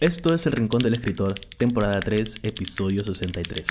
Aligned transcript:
Esto 0.00 0.34
es 0.34 0.44
El 0.46 0.52
Rincón 0.52 0.82
del 0.82 0.94
Escritor, 0.94 1.38
temporada 1.56 2.00
3, 2.00 2.40
episodio 2.42 3.04
63. 3.04 3.64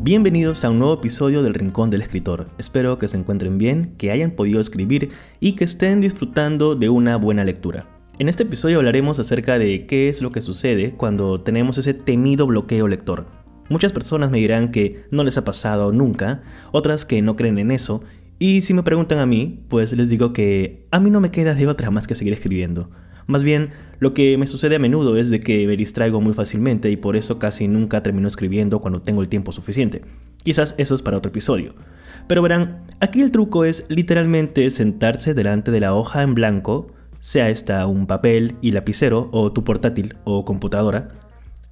Bienvenidos 0.00 0.64
a 0.64 0.70
un 0.70 0.80
nuevo 0.80 0.94
episodio 0.94 1.44
del 1.44 1.54
Rincón 1.54 1.90
del 1.90 2.02
Escritor. 2.02 2.48
Espero 2.58 2.98
que 2.98 3.06
se 3.06 3.16
encuentren 3.16 3.58
bien, 3.58 3.94
que 3.96 4.10
hayan 4.10 4.32
podido 4.32 4.60
escribir 4.60 5.12
y 5.38 5.54
que 5.54 5.62
estén 5.62 6.00
disfrutando 6.00 6.74
de 6.74 6.88
una 6.88 7.16
buena 7.16 7.44
lectura. 7.44 7.95
En 8.18 8.30
este 8.30 8.44
episodio 8.44 8.78
hablaremos 8.78 9.18
acerca 9.18 9.58
de 9.58 9.84
qué 9.84 10.08
es 10.08 10.22
lo 10.22 10.32
que 10.32 10.40
sucede 10.40 10.92
cuando 10.92 11.42
tenemos 11.42 11.76
ese 11.76 11.92
temido 11.92 12.46
bloqueo 12.46 12.88
lector. 12.88 13.26
Muchas 13.68 13.92
personas 13.92 14.30
me 14.30 14.38
dirán 14.38 14.70
que 14.70 15.04
no 15.10 15.22
les 15.22 15.36
ha 15.36 15.44
pasado 15.44 15.92
nunca, 15.92 16.42
otras 16.72 17.04
que 17.04 17.20
no 17.20 17.36
creen 17.36 17.58
en 17.58 17.70
eso, 17.70 18.02
y 18.38 18.62
si 18.62 18.72
me 18.72 18.82
preguntan 18.82 19.18
a 19.18 19.26
mí, 19.26 19.60
pues 19.68 19.92
les 19.92 20.08
digo 20.08 20.32
que 20.32 20.86
a 20.90 20.98
mí 20.98 21.10
no 21.10 21.20
me 21.20 21.30
queda 21.30 21.54
de 21.54 21.66
otra 21.66 21.90
más 21.90 22.06
que 22.06 22.14
seguir 22.14 22.32
escribiendo. 22.32 22.90
Más 23.26 23.44
bien, 23.44 23.72
lo 23.98 24.14
que 24.14 24.38
me 24.38 24.46
sucede 24.46 24.76
a 24.76 24.78
menudo 24.78 25.18
es 25.18 25.28
de 25.28 25.40
que 25.40 25.66
me 25.66 25.76
distraigo 25.76 26.22
muy 26.22 26.32
fácilmente 26.32 26.90
y 26.90 26.96
por 26.96 27.16
eso 27.16 27.38
casi 27.38 27.68
nunca 27.68 28.02
termino 28.02 28.28
escribiendo 28.28 28.80
cuando 28.80 29.02
tengo 29.02 29.20
el 29.20 29.28
tiempo 29.28 29.52
suficiente. 29.52 30.00
Quizás 30.42 30.74
eso 30.78 30.94
es 30.94 31.02
para 31.02 31.18
otro 31.18 31.28
episodio. 31.28 31.74
Pero 32.28 32.40
verán, 32.40 32.86
aquí 33.00 33.20
el 33.20 33.30
truco 33.30 33.66
es 33.66 33.84
literalmente 33.90 34.70
sentarse 34.70 35.34
delante 35.34 35.70
de 35.70 35.80
la 35.80 35.94
hoja 35.94 36.22
en 36.22 36.34
blanco, 36.34 36.94
sea 37.26 37.50
esta 37.50 37.88
un 37.88 38.06
papel 38.06 38.54
y 38.60 38.70
lapicero 38.70 39.30
o 39.32 39.50
tu 39.50 39.64
portátil 39.64 40.14
o 40.22 40.44
computadora. 40.44 41.08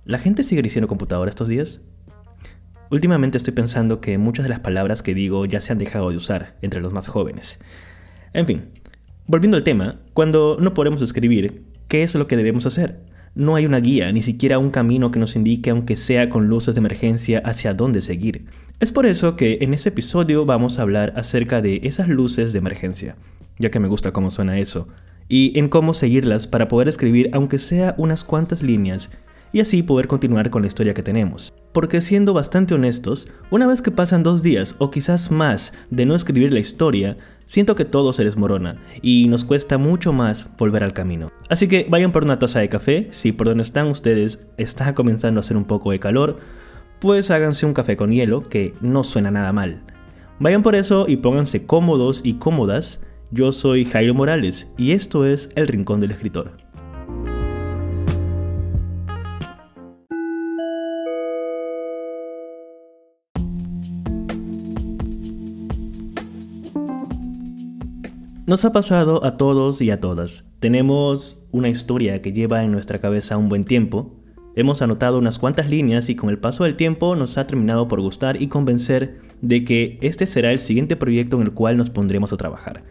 ¿La 0.05 0.19
gente 0.19 0.43
sigue 0.43 0.63
diciendo 0.63 0.89
computadora 0.89 1.31
estos 1.31 1.47
días? 1.47 1.81
Últimamente 2.91 3.39
estoy 3.39 3.55
pensando 3.55 4.01
que 4.01 4.19
muchas 4.19 4.43
de 4.43 4.49
las 4.49 4.59
palabras 4.59 5.05
que 5.05 5.15
digo 5.15 5.47
ya 5.47 5.61
se 5.61 5.71
han 5.71 5.79
dejado 5.79 6.11
de 6.11 6.17
usar 6.17 6.57
entre 6.61 6.81
los 6.81 6.93
más 6.93 7.07
jóvenes. 7.07 7.61
En 8.33 8.49
fin, 8.49 8.65
volviendo 9.29 9.57
al 9.57 9.63
tema, 9.63 10.01
cuando 10.13 10.57
no 10.59 10.75
podemos 10.75 11.01
escribir, 11.03 11.63
¿qué 11.87 12.03
es 12.03 12.17
lo 12.17 12.27
que 12.27 12.37
debemos 12.37 12.67
hacer? 12.67 13.05
No 13.37 13.55
hay 13.55 13.65
una 13.65 13.79
guía, 13.79 14.11
ni 14.11 14.25
siquiera 14.25 14.59
un 14.59 14.73
camino 14.73 15.13
que 15.13 15.21
nos 15.21 15.37
indique, 15.37 15.71
aunque 15.71 15.95
sea 15.95 16.31
con 16.31 16.49
luces 16.49 16.75
de 16.75 16.81
emergencia, 16.81 17.41
hacia 17.45 17.75
dónde 17.75 18.03
seguir. 18.03 18.47
Es 18.81 18.91
por 18.91 19.07
eso 19.07 19.37
que 19.37 19.59
en 19.61 19.73
este 19.73 19.91
episodio 19.91 20.47
vamos 20.47 20.81
a 20.81 20.83
hablar 20.83 21.13
acerca 21.15 21.63
de 21.63 21.79
esas 21.85 22.09
luces 22.09 22.53
de 22.53 22.59
emergencia, 22.59 23.15
ya 23.61 23.71
que 23.71 23.79
me 23.79 23.87
gusta 23.87 24.11
cómo 24.11 24.33
suena 24.33 24.59
eso 24.59 24.89
y 25.29 25.59
en 25.59 25.69
cómo 25.69 25.95
seguirlas 25.95 26.47
para 26.47 26.69
poder 26.69 26.89
escribir 26.89 27.31
aunque 27.33 27.59
sea 27.59 27.95
unas 27.99 28.25
cuantas 28.25 28.63
líneas 28.63 29.11
y 29.53 29.61
así 29.61 29.83
poder 29.83 30.09
continuar 30.09 30.51
con 30.51 30.63
la 30.63 30.69
historia 30.69 30.95
que 30.95 31.03
tenemos. 31.03 31.53
Porque 31.73 32.01
siendo 32.01 32.35
bastante 32.35 32.75
honestos, 32.75 33.29
una 33.51 33.67
vez 33.67 33.83
que 33.83 33.91
pasan 33.91 34.23
dos 34.23 34.43
días 34.43 34.75
o 34.79 34.91
quizás 34.91 35.31
más 35.31 35.73
de 35.91 36.07
no 36.07 36.15
escribir 36.15 36.53
la 36.53 36.61
historia, 36.61 37.17
siento 37.47 37.75
que 37.75 37.85
todo 37.85 38.13
se 38.13 38.25
desmorona 38.25 38.81
y 39.01 39.29
nos 39.29 39.45
cuesta 39.45 39.79
mucho 39.79 40.13
más 40.13 40.49
volver 40.59 40.83
al 40.83 40.93
camino. 40.93 41.31
Así 41.49 41.69
que 41.69 41.87
vayan 41.89 42.13
por 42.13 42.25
una 42.25 42.39
taza 42.39 42.61
de 42.61 42.69
café, 42.69 43.09
si 43.13 43.33
por 43.33 43.47
donde 43.47 43.63
están 43.63 43.87
ustedes 43.89 44.47
está 44.57 44.95
comenzando 44.95 45.39
a 45.39 45.43
hacer 45.43 45.57
un 45.57 45.65
poco 45.65 45.93
de 45.93 46.01
calor, 46.01 46.37
pues 47.01 47.31
háganse 47.31 47.67
un 47.67 47.75
café 47.75 47.97
con 47.97 48.11
hielo 48.11 48.43
que 48.43 48.75
no 48.81 49.05
suena 49.05 49.31
nada 49.31 49.53
mal. 49.53 49.83
Vayan 50.41 50.63
por 50.63 50.75
eso 50.75 51.07
y 51.09 51.19
pónganse 51.19 51.65
cómodos 51.65 52.23
y 52.25 52.35
cómodas 52.35 53.01
yo 53.35 53.51
soy 53.51 53.85
Jairo 53.85 54.15
Morales 54.15 54.69
y 54.79 54.93
esto 54.93 55.27
es 55.27 55.49
El 55.57 55.67
Rincón 55.67 56.01
del 56.01 56.13
Escritor. 56.13 56.53
Nos 68.47 68.65
ha 68.65 68.73
pasado 68.73 69.25
a 69.25 69.37
todos 69.37 69.83
y 69.83 69.91
a 69.91 70.01
todas. 70.01 70.49
Tenemos 70.61 71.45
una 71.51 71.69
historia 71.69 72.23
que 72.23 72.33
lleva 72.33 72.63
en 72.63 72.71
nuestra 72.71 73.01
cabeza 73.01 73.37
un 73.37 73.49
buen 73.49 73.65
tiempo. 73.65 74.15
Hemos 74.55 74.81
anotado 74.81 75.19
unas 75.19 75.41
cuantas 75.41 75.69
líneas 75.69 76.09
y 76.09 76.15
con 76.15 76.31
el 76.31 76.39
paso 76.39 76.63
del 76.63 76.77
tiempo 76.77 77.17
nos 77.17 77.37
ha 77.37 77.49
terminado 77.49 77.89
por 77.89 78.01
gustar 78.01 78.41
y 78.41 78.47
convencer 78.47 79.19
de 79.41 79.65
que 79.65 79.99
este 80.03 80.29
será 80.29 80.53
el 80.53 80.61
siguiente 80.61 80.95
proyecto 80.95 81.41
en 81.41 81.43
el 81.43 81.53
cual 81.53 81.77
nos 81.77 81.91
pondremos 81.91 82.33
a 82.33 82.37
trabajar. 82.37 82.85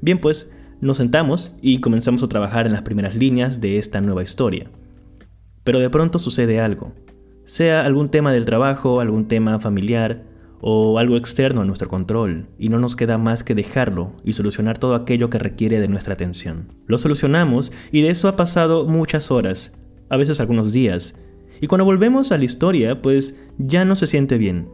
Bien, 0.00 0.18
pues 0.18 0.50
nos 0.80 0.98
sentamos 0.98 1.56
y 1.60 1.80
comenzamos 1.80 2.22
a 2.22 2.28
trabajar 2.28 2.66
en 2.66 2.72
las 2.72 2.82
primeras 2.82 3.14
líneas 3.14 3.60
de 3.60 3.78
esta 3.78 4.00
nueva 4.00 4.22
historia. 4.22 4.70
Pero 5.64 5.80
de 5.80 5.90
pronto 5.90 6.18
sucede 6.18 6.60
algo, 6.60 6.94
sea 7.46 7.84
algún 7.84 8.10
tema 8.10 8.32
del 8.32 8.44
trabajo, 8.44 9.00
algún 9.00 9.26
tema 9.26 9.58
familiar 9.58 10.24
o 10.60 10.98
algo 10.98 11.16
externo 11.16 11.62
a 11.62 11.64
nuestro 11.64 11.88
control, 11.88 12.48
y 12.58 12.68
no 12.68 12.78
nos 12.78 12.96
queda 12.96 13.18
más 13.18 13.44
que 13.44 13.54
dejarlo 13.54 14.12
y 14.24 14.32
solucionar 14.32 14.78
todo 14.78 14.94
aquello 14.94 15.30
que 15.30 15.38
requiere 15.38 15.80
de 15.80 15.88
nuestra 15.88 16.14
atención. 16.14 16.68
Lo 16.86 16.98
solucionamos 16.98 17.72
y 17.92 18.02
de 18.02 18.10
eso 18.10 18.28
ha 18.28 18.36
pasado 18.36 18.86
muchas 18.86 19.30
horas, 19.30 19.76
a 20.08 20.16
veces 20.16 20.40
algunos 20.40 20.72
días, 20.72 21.14
y 21.60 21.66
cuando 21.66 21.84
volvemos 21.84 22.32
a 22.32 22.38
la 22.38 22.44
historia, 22.44 23.02
pues 23.02 23.36
ya 23.58 23.84
no 23.84 23.96
se 23.96 24.06
siente 24.06 24.38
bien. 24.38 24.68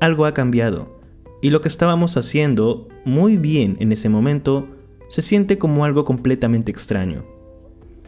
Algo 0.00 0.26
ha 0.26 0.34
cambiado 0.34 0.99
y 1.40 1.50
lo 1.50 1.60
que 1.60 1.68
estábamos 1.68 2.16
haciendo 2.16 2.88
muy 3.04 3.36
bien 3.36 3.76
en 3.80 3.92
ese 3.92 4.08
momento 4.08 4.68
se 5.08 5.22
siente 5.22 5.58
como 5.58 5.84
algo 5.84 6.04
completamente 6.04 6.70
extraño. 6.70 7.24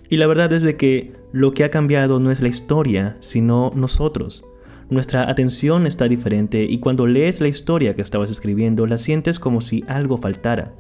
Y 0.09 0.19
la 0.19 0.27
verdad 0.27 0.53
es 0.53 0.63
de 0.63 0.77
que 0.77 1.13
lo 1.33 1.55
que 1.55 1.65
ha 1.65 1.71
cambiado 1.71 2.21
no 2.21 2.31
es 2.31 2.43
la 2.43 2.49
historia, 2.49 3.17
sino 3.21 3.71
nosotros. 3.75 4.45
Nuestra 4.91 5.31
atención 5.31 5.87
está 5.87 6.07
diferente 6.07 6.67
y 6.69 6.79
cuando 6.79 7.07
lees 7.07 7.41
la 7.41 7.49
historia 7.49 7.97
que 7.97 8.03
estabas 8.03 8.31
escribiendo 8.31 8.87
la 8.87 8.99
sientes 8.99 9.39
como 9.39 9.63
si 9.63 9.85
algo 9.89 10.19
faltara. 10.19 10.75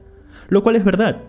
Lo 0.48 0.62
cual 0.62 0.76
es 0.76 0.84
verdad, 0.84 1.22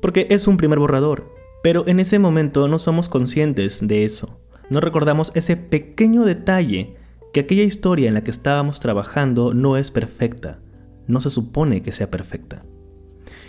porque 0.00 0.26
es 0.30 0.46
un 0.46 0.56
primer 0.56 0.78
borrador. 0.78 1.30
Pero 1.62 1.86
en 1.86 2.00
ese 2.00 2.18
momento 2.18 2.66
no 2.66 2.78
somos 2.78 3.10
conscientes 3.10 3.86
de 3.86 4.04
eso. 4.04 4.38
No 4.70 4.80
recordamos 4.80 5.32
ese 5.34 5.56
pequeño 5.56 6.24
detalle 6.24 6.96
que 7.34 7.40
aquella 7.40 7.64
historia 7.64 8.06
en 8.06 8.14
la 8.14 8.22
que 8.22 8.30
estábamos 8.30 8.78
trabajando 8.78 9.54
no 9.54 9.76
es 9.76 9.90
perfecta, 9.90 10.60
no 11.08 11.20
se 11.20 11.30
supone 11.30 11.82
que 11.82 11.90
sea 11.90 12.08
perfecta. 12.08 12.64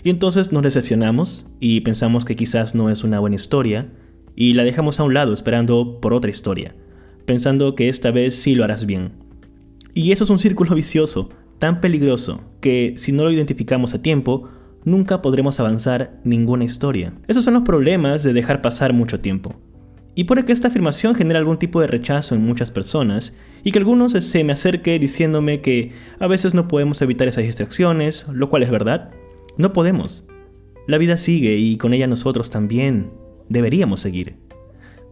Y 0.03 0.09
entonces 0.09 0.51
nos 0.51 0.63
decepcionamos 0.63 1.53
y 1.59 1.81
pensamos 1.81 2.25
que 2.25 2.35
quizás 2.35 2.73
no 2.73 2.89
es 2.89 3.03
una 3.03 3.19
buena 3.19 3.35
historia 3.35 3.93
y 4.35 4.53
la 4.53 4.63
dejamos 4.63 4.99
a 4.99 5.03
un 5.03 5.13
lado 5.13 5.35
esperando 5.35 5.99
por 6.01 6.15
otra 6.15 6.31
historia, 6.31 6.75
pensando 7.27 7.75
que 7.75 7.87
esta 7.87 8.09
vez 8.09 8.33
sí 8.33 8.55
lo 8.55 8.63
harás 8.63 8.87
bien. 8.87 9.11
Y 9.93 10.11
eso 10.11 10.23
es 10.23 10.31
un 10.31 10.39
círculo 10.39 10.73
vicioso, 10.75 11.29
tan 11.59 11.79
peligroso, 11.79 12.43
que 12.61 12.95
si 12.97 13.11
no 13.11 13.23
lo 13.23 13.31
identificamos 13.31 13.93
a 13.93 14.01
tiempo, 14.01 14.49
nunca 14.83 15.21
podremos 15.21 15.59
avanzar 15.59 16.19
ninguna 16.23 16.63
historia. 16.63 17.13
Esos 17.27 17.45
son 17.45 17.53
los 17.53 17.63
problemas 17.63 18.23
de 18.23 18.33
dejar 18.33 18.63
pasar 18.63 18.93
mucho 18.93 19.19
tiempo. 19.19 19.61
Y 20.15 20.23
puede 20.23 20.43
que 20.43 20.53
esta 20.53 20.69
afirmación 20.69 21.13
genere 21.13 21.37
algún 21.37 21.59
tipo 21.59 21.81
de 21.81 21.87
rechazo 21.87 22.33
en 22.33 22.43
muchas 22.43 22.71
personas 22.71 23.33
y 23.65 23.71
que 23.71 23.79
algunos 23.79 24.11
se 24.11 24.43
me 24.43 24.53
acerque 24.53 24.99
diciéndome 24.99 25.59
que 25.59 25.91
a 26.19 26.27
veces 26.27 26.53
no 26.53 26.67
podemos 26.67 27.01
evitar 27.01 27.27
esas 27.27 27.43
distracciones, 27.43 28.27
lo 28.31 28.47
cual 28.47 28.61
es 28.61 28.69
verdad. 28.69 29.09
No 29.57 29.73
podemos. 29.73 30.27
La 30.87 30.99
vida 30.99 31.17
sigue 31.17 31.57
y 31.57 31.75
con 31.77 31.91
ella 31.91 32.05
nosotros 32.05 32.51
también 32.51 33.09
deberíamos 33.49 34.01
seguir. 34.01 34.35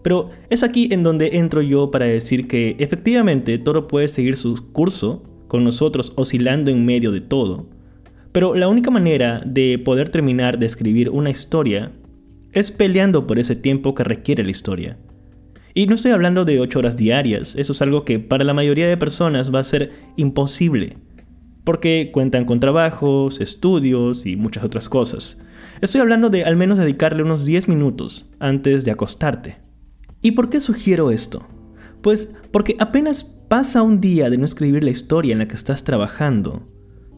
Pero 0.03 0.29
es 0.51 0.61
aquí 0.61 0.87
en 0.91 1.01
donde 1.01 1.37
entro 1.37 1.63
yo 1.63 1.89
para 1.89 2.05
decir 2.05 2.47
que 2.47 2.75
efectivamente 2.77 3.57
todo 3.57 3.87
puede 3.87 4.07
seguir 4.07 4.37
su 4.37 4.71
curso, 4.71 5.23
con 5.47 5.63
nosotros 5.63 6.13
oscilando 6.15 6.69
en 6.69 6.85
medio 6.85 7.11
de 7.11 7.21
todo. 7.21 7.65
Pero 8.31 8.53
la 8.53 8.67
única 8.67 8.91
manera 8.91 9.41
de 9.43 9.79
poder 9.79 10.09
terminar 10.09 10.59
de 10.59 10.67
escribir 10.67 11.09
una 11.09 11.31
historia 11.31 11.91
es 12.51 12.69
peleando 12.69 13.25
por 13.25 13.39
ese 13.39 13.55
tiempo 13.55 13.95
que 13.95 14.03
requiere 14.03 14.43
la 14.43 14.51
historia. 14.51 14.99
Y 15.73 15.87
no 15.87 15.95
estoy 15.95 16.11
hablando 16.11 16.45
de 16.45 16.59
8 16.59 16.79
horas 16.79 16.95
diarias, 16.95 17.55
eso 17.55 17.71
es 17.71 17.81
algo 17.81 18.05
que 18.05 18.19
para 18.19 18.43
la 18.43 18.53
mayoría 18.53 18.87
de 18.87 18.97
personas 18.97 19.53
va 19.53 19.59
a 19.59 19.63
ser 19.63 19.91
imposible, 20.17 20.97
porque 21.63 22.11
cuentan 22.13 22.45
con 22.45 22.59
trabajos, 22.59 23.41
estudios 23.41 24.25
y 24.25 24.35
muchas 24.35 24.63
otras 24.63 24.87
cosas. 24.87 25.41
Estoy 25.81 26.01
hablando 26.01 26.29
de 26.29 26.43
al 26.43 26.55
menos 26.55 26.77
dedicarle 26.77 27.23
unos 27.23 27.45
10 27.45 27.67
minutos 27.67 28.29
antes 28.39 28.85
de 28.85 28.91
acostarte. 28.91 29.57
¿Y 30.21 30.31
por 30.31 30.49
qué 30.49 30.59
sugiero 30.59 31.11
esto? 31.11 31.47
Pues 32.01 32.33
porque 32.51 32.75
apenas 32.79 33.23
pasa 33.23 33.81
un 33.81 33.99
día 33.99 34.29
de 34.29 34.37
no 34.37 34.45
escribir 34.45 34.83
la 34.83 34.91
historia 34.91 35.33
en 35.33 35.39
la 35.39 35.47
que 35.47 35.55
estás 35.55 35.83
trabajando, 35.83 36.69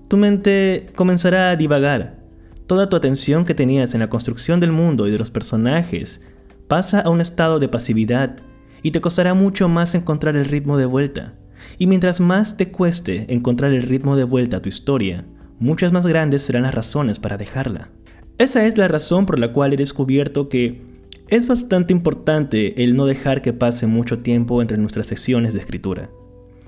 tu 0.08 0.18
mente 0.18 0.88
comenzará 0.96 1.50
a 1.50 1.56
divagar 1.56 2.26
Toda 2.68 2.90
tu 2.90 2.96
atención 2.96 3.46
que 3.46 3.54
tenías 3.54 3.94
en 3.94 4.00
la 4.00 4.10
construcción 4.10 4.60
del 4.60 4.72
mundo 4.72 5.08
y 5.08 5.12
de 5.12 5.20
los 5.20 5.30
personajes 5.30 6.22
pasa 6.68 7.02
a 7.02 7.10
un 7.10 7.22
estado 7.22 7.60
de 7.60 7.68
pasividad 7.68 8.38
y 8.82 8.92
te 8.92 9.02
costará 9.02 9.34
mucho 9.34 9.68
más 9.68 9.96
encontrar 9.96 10.36
el 10.36 10.46
ritmo 10.46 10.78
de 10.78 10.86
vuelta. 10.86 11.36
Y 11.78 11.88
mientras 11.88 12.20
más 12.20 12.58
te 12.58 12.72
cueste 12.72 13.34
encontrar 13.34 13.72
el 13.72 13.82
ritmo 13.82 14.16
de 14.16 14.24
vuelta 14.24 14.58
a 14.58 14.62
tu 14.62 14.70
historia, 14.70 15.26
muchas 15.60 15.92
más 15.92 16.06
grandes 16.06 16.44
serán 16.44 16.64
las 16.64 16.76
razones 16.76 17.20
para 17.20 17.38
dejarla. 17.38 17.90
Esa 18.38 18.66
es 18.66 18.78
la 18.78 18.88
razón 18.88 19.26
por 19.26 19.40
la 19.40 19.54
cual 19.54 19.74
he 19.74 19.78
descubierto 19.78 20.50
que 20.50 20.94
Es 21.28 21.48
bastante 21.48 21.92
importante 21.92 22.84
el 22.84 22.96
no 22.96 23.08
dejar 23.08 23.42
que 23.42 23.52
pase 23.52 23.88
mucho 23.88 24.20
tiempo 24.20 24.62
entre 24.62 24.78
nuestras 24.78 25.08
sesiones 25.08 25.56
de 25.56 25.60
escritura. 25.60 26.12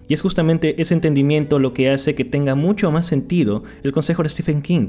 Y 0.07 0.15
es 0.15 0.21
justamente 0.21 0.81
ese 0.81 0.95
entendimiento 0.95 1.59
lo 1.59 1.73
que 1.73 1.91
hace 1.91 2.15
que 2.15 2.25
tenga 2.25 2.55
mucho 2.55 2.91
más 2.91 3.05
sentido 3.05 3.63
el 3.83 3.91
consejo 3.91 4.23
de 4.23 4.29
Stephen 4.29 4.63
King, 4.63 4.88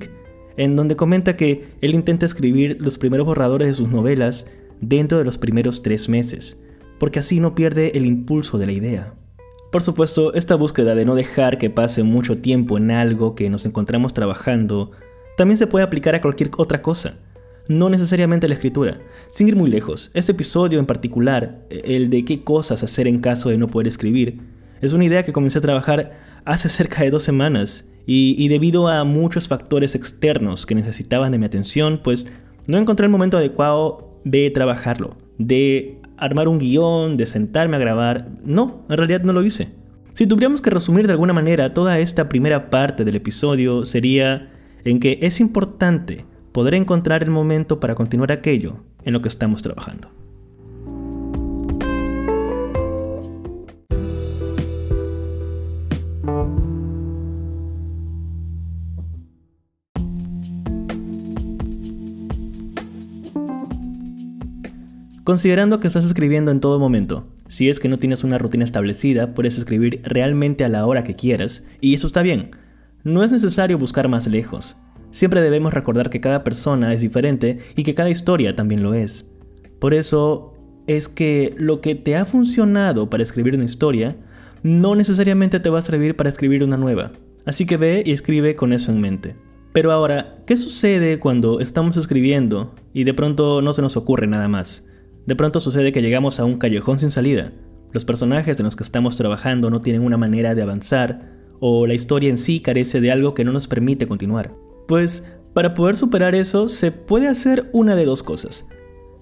en 0.56 0.75
donde 0.75 0.96
comenta 0.96 1.37
que 1.37 1.69
él 1.82 1.94
intenta 1.94 2.25
escribir 2.25 2.78
los 2.81 2.96
primeros 2.96 3.26
borradores 3.26 3.69
de 3.69 3.75
sus 3.75 3.90
novelas 3.90 4.46
dentro 4.81 5.19
de 5.19 5.25
los 5.25 5.39
primeros 5.39 5.83
tres 5.83 6.09
meses, 6.09 6.63
porque 6.99 7.19
así 7.19 7.41
no 7.41 7.55
pierde 7.55 7.93
el 7.95 8.07
impulso 8.07 8.59
de 8.59 8.67
la 8.67 8.73
idea. 8.73 9.15
Por 9.71 9.83
supuesto, 9.83 10.33
esta 10.35 10.55
búsqueda 10.55 10.95
de 10.95 11.05
no 11.05 11.15
dejar 11.15 11.59
que 11.59 11.71
pase 11.71 12.03
mucho 12.03 12.39
tiempo 12.39 12.79
en 12.79 12.91
algo 12.91 13.35
que 13.35 13.51
nos 13.51 13.67
encontramos 13.67 14.15
trabajando 14.15 14.93
también 15.37 15.59
se 15.59 15.67
puede 15.67 15.85
aplicar 15.85 16.15
a 16.15 16.21
cualquier 16.21 16.51
otra 16.57 16.83
cosa, 16.83 17.19
no 17.69 17.91
necesariamente 17.91 18.47
a 18.47 18.49
la 18.49 18.55
escritura. 18.55 18.99
Sin 19.29 19.47
ir 19.47 19.57
muy 19.57 19.71
lejos, 19.71 20.11
este 20.15 20.33
episodio 20.33 20.79
en 20.79 20.87
particular, 20.87 21.67
el 21.71 22.11
de 22.11 22.25
qué 22.25 22.43
cosas 22.43 22.83
hacer 22.83 23.07
en 23.07 23.21
caso 23.21 23.51
de 23.51 23.59
no 23.59 23.69
poder 23.69 23.87
escribir, 23.87 24.41
es 24.81 24.93
una 24.95 25.05
idea 25.05 25.25
que 25.25 25.33
comencé 25.33 25.59
a 25.59 25.63
trabajar 25.63 26.41
hace 26.45 26.69
cerca 26.69 27.03
de 27.03 27.11
dos 27.11 27.25
semanas 27.25 27.85
y, 28.11 28.49
debido 28.49 28.89
a 28.89 29.05
muchos 29.05 29.49
factores 29.49 29.95
externos 29.95 30.65
que 30.65 30.75
necesitaban 30.75 31.31
de 31.31 31.37
mi 31.37 31.45
atención, 31.45 32.01
pues 32.03 32.27
no 32.67 32.79
encontré 32.79 33.05
el 33.05 33.13
momento 33.13 33.37
adecuado 33.37 34.07
de 34.25 34.50
trabajarlo, 34.50 35.17
de 35.38 36.00
armar 36.17 36.49
un 36.49 36.59
guion, 36.59 37.17
de 37.17 37.26
sentarme 37.26 37.76
a 37.76 37.81
grabar. 37.81 38.29
No, 38.44 38.85
en 38.88 38.97
realidad 38.97 39.23
no 39.23 39.32
lo 39.32 39.43
hice. 39.43 39.69
Si 40.15 40.26
tuviéramos 40.26 40.61
que 40.61 40.70
resumir 40.70 41.06
de 41.06 41.12
alguna 41.12 41.32
manera 41.32 41.70
toda 41.70 41.99
esta 41.99 42.29
primera 42.29 42.70
parte 42.70 43.05
del 43.05 43.15
episodio 43.17 43.85
sería 43.85 44.50
en 44.85 45.00
que 45.00 45.19
es 45.23 45.41
importante 45.41 46.25
poder 46.53 46.75
encontrar 46.75 47.23
el 47.23 47.31
momento 47.31 47.79
para 47.79 47.94
continuar 47.94 48.32
aquello 48.32 48.85
en 49.05 49.12
lo 49.12 49.23
que 49.23 49.29
estamos 49.29 49.62
trabajando. 49.62 50.18
Considerando 65.29 65.79
que 65.79 65.89
estás 65.89 66.07
escribiendo 66.07 66.51
en 66.51 66.61
todo 66.61 66.79
momento, 66.79 67.27
si 67.49 67.69
es 67.69 67.81
que 67.81 67.91
no 67.91 67.99
tienes 67.99 68.25
una 68.25 68.39
rutina 68.39 68.65
establecida, 68.65 69.35
puedes 69.35 69.59
escribir 69.59 70.01
realmente 70.03 70.65
a 70.65 70.71
la 70.71 70.87
hora 70.87 71.05
que 71.05 71.17
quieras, 71.17 71.65
y 71.83 71.93
eso 71.93 72.07
está 72.07 72.23
bien. 72.23 72.53
No 73.05 73.23
es 73.23 73.31
necesario 73.31 73.77
buscar 73.77 74.09
más 74.09 74.27
lejos. 74.27 74.79
Siempre 75.11 75.43
debemos 75.43 75.75
recordar 75.75 76.09
que 76.09 76.23
cada 76.23 76.45
persona 76.45 76.95
es 76.95 77.03
diferente 77.03 77.59
y 77.77 77.83
que 77.83 77.95
cada 77.95 78.09
historia 78.09 78.57
también 78.57 78.83
lo 78.83 78.95
es. 78.95 79.27
Por 79.79 79.93
eso 79.93 80.55
es 80.87 81.09
que 81.09 81.55
lo 81.59 81.83
que 81.83 81.95
te 81.95 82.17
ha 82.17 82.25
funcionado 82.25 83.11
para 83.11 83.23
escribir 83.23 83.55
una 83.55 83.67
historia, 83.67 84.17
no 84.63 84.95
necesariamente 84.95 85.61
te 85.61 85.69
va 85.69 85.81
a 85.81 85.83
servir 85.83 86.17
para 86.17 86.31
escribir 86.31 86.65
una 86.65 86.79
nueva. 86.79 87.13
Así 87.45 87.67
que 87.67 87.77
ve 87.77 88.03
y 88.07 88.13
escribe 88.13 88.57
con 88.57 88.73
eso 88.73 88.93
en 88.93 89.03
mente. 89.03 89.37
Pero 89.75 89.93
ahora, 89.93 90.39
¿qué 90.47 90.57
sucede 90.57 91.19
cuando 91.19 91.61
estamos 91.61 91.99
escribiendo 91.99 92.75
y 92.95 93.05
de 93.05 93.13
pronto 93.13 93.61
no 93.61 93.75
se 93.75 93.83
nos 93.83 93.99
ocurre 93.99 94.27
nada 94.27 94.49
más? 94.49 94.88
De 95.29 95.37
pronto 95.37 95.61
sucede 95.61 95.93
que 95.93 96.01
llegamos 96.01 96.41
a 96.41 96.47
un 96.47 96.57
callejón 96.57 96.99
sin 96.99 97.11
salida. 97.11 97.53
Los 97.93 98.07
personajes 98.07 98.59
en 98.59 98.65
los 98.65 98.77
que 98.77 98.83
estamos 98.83 99.19
trabajando 99.19 99.69
no 99.69 99.83
tienen 99.83 100.01
una 100.01 100.17
manera 100.17 100.55
de 100.55 100.63
avanzar, 100.63 101.37
o 101.61 101.87
la 101.87 101.93
historia 101.93 102.31
en 102.31 102.39
sí 102.39 102.61
carece 102.61 103.03
de 103.03 103.13
algo 103.13 103.35
que 103.35 103.45
no 103.45 103.53
nos 103.53 103.69
permite 103.69 104.09
continuar. 104.09 104.55
Pues, 104.87 105.25
para 105.53 105.75
poder 105.75 105.97
superar 105.97 106.35
eso, 106.35 106.67
se 106.67 106.93
puede 106.93 107.29
hacer 107.29 107.69
una 107.75 107.95
de 107.95 108.07
dos 108.07 108.23
cosas. 108.23 108.69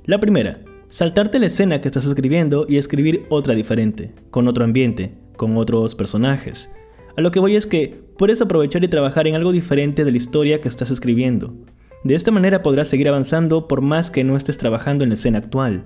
La 0.05 0.21
primera, 0.21 0.61
saltarte 0.91 1.41
la 1.41 1.47
escena 1.47 1.81
que 1.81 1.89
estás 1.89 2.07
escribiendo 2.07 2.67
y 2.69 2.77
escribir 2.77 3.27
otra 3.29 3.57
diferente, 3.57 4.15
con 4.31 4.47
otro 4.47 4.63
ambiente, 4.63 5.19
con 5.37 5.57
otros 5.57 5.97
personajes. 5.97 6.71
A 7.17 7.21
lo 7.21 7.33
que 7.33 7.41
voy 7.41 7.57
es 7.57 7.67
que 7.67 8.01
puedes 8.17 8.41
aprovechar 8.41 8.85
y 8.85 8.89
trabajar 8.89 9.27
en 9.27 9.35
algo 9.35 9.51
diferente 9.51 10.05
de 10.05 10.13
la 10.13 10.19
historia 10.19 10.61
que 10.61 10.69
estás 10.69 10.93
escribiendo. 10.93 11.53
De 12.05 12.15
esta 12.15 12.31
manera 12.31 12.63
podrás 12.63 12.89
seguir 12.89 13.09
avanzando 13.09 13.69
por 13.69 13.81
más 13.81 14.11
que 14.11 14.25
no 14.25 14.37
estés 14.37 14.59
trabajando 14.59 15.05
en 15.05 15.11
la 15.11 15.15
escena 15.15 15.39
actual. 15.39 15.85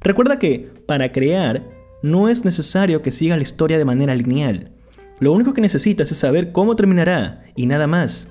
Recuerda 0.00 0.38
que, 0.38 0.70
para 0.86 1.12
crear, 1.12 1.68
no 2.02 2.28
es 2.28 2.44
necesario 2.44 3.02
que 3.02 3.10
siga 3.10 3.36
la 3.36 3.42
historia 3.42 3.78
de 3.78 3.84
manera 3.84 4.14
lineal. 4.14 4.72
Lo 5.20 5.32
único 5.32 5.54
que 5.54 5.60
necesitas 5.60 6.10
es 6.10 6.18
saber 6.18 6.50
cómo 6.52 6.74
terminará 6.74 7.44
y 7.54 7.66
nada 7.66 7.86
más. 7.86 8.28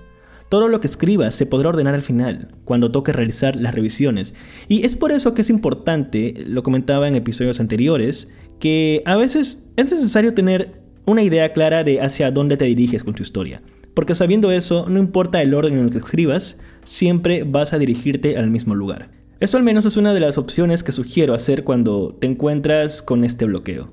Todo 0.50 0.68
lo 0.68 0.82
que 0.82 0.88
escribas 0.88 1.34
se 1.34 1.46
podrá 1.46 1.70
ordenar 1.70 1.94
al 1.94 2.02
final, 2.02 2.50
cuando 2.66 2.92
toque 2.92 3.14
realizar 3.14 3.56
las 3.56 3.74
revisiones. 3.74 4.34
Y 4.68 4.86
es 4.86 4.98
por 4.98 5.14
eso 5.14 5.34
que 5.34 5.44
es 5.44 5.50
importante, 5.50 6.34
lo 6.46 6.64
comentaba 6.64 7.08
en 7.08 7.16
episodios 7.16 7.62
anteriores, 7.62 8.28
que 8.60 9.02
a 9.06 9.16
veces 9.16 9.64
es 9.78 9.92
necesario 9.92 10.34
tener 10.34 10.82
una 11.06 11.24
idea 11.24 11.54
clara 11.54 11.86
de 11.86 12.02
hacia 12.02 12.32
dónde 12.32 12.58
te 12.58 12.66
diriges 12.66 13.06
con 13.06 13.14
tu 13.14 13.24
historia. 13.24 13.62
Porque 13.94 14.16
sabiendo 14.16 14.52
eso, 14.52 14.88
no 14.90 15.00
importa 15.00 15.42
el 15.42 15.54
orden 15.54 15.74
en 15.76 15.86
el 15.86 15.92
que 15.92 16.00
escribas, 16.00 16.58
siempre 16.84 17.44
vas 17.44 17.74
a 17.74 17.80
dirigirte 17.80 18.38
al 18.38 18.50
mismo 18.50 18.76
lugar. 18.76 19.12
Esto 19.40 19.58
al 19.58 19.64
menos 19.64 19.86
es 19.86 19.98
una 19.98 20.14
de 20.14 20.20
las 20.20 20.38
opciones 20.38 20.84
que 20.84 20.92
sugiero 20.92 21.34
hacer 21.34 21.64
cuando 21.64 22.16
te 22.20 22.28
encuentras 22.28 23.02
con 23.02 23.24
este 23.24 23.46
bloqueo. 23.46 23.92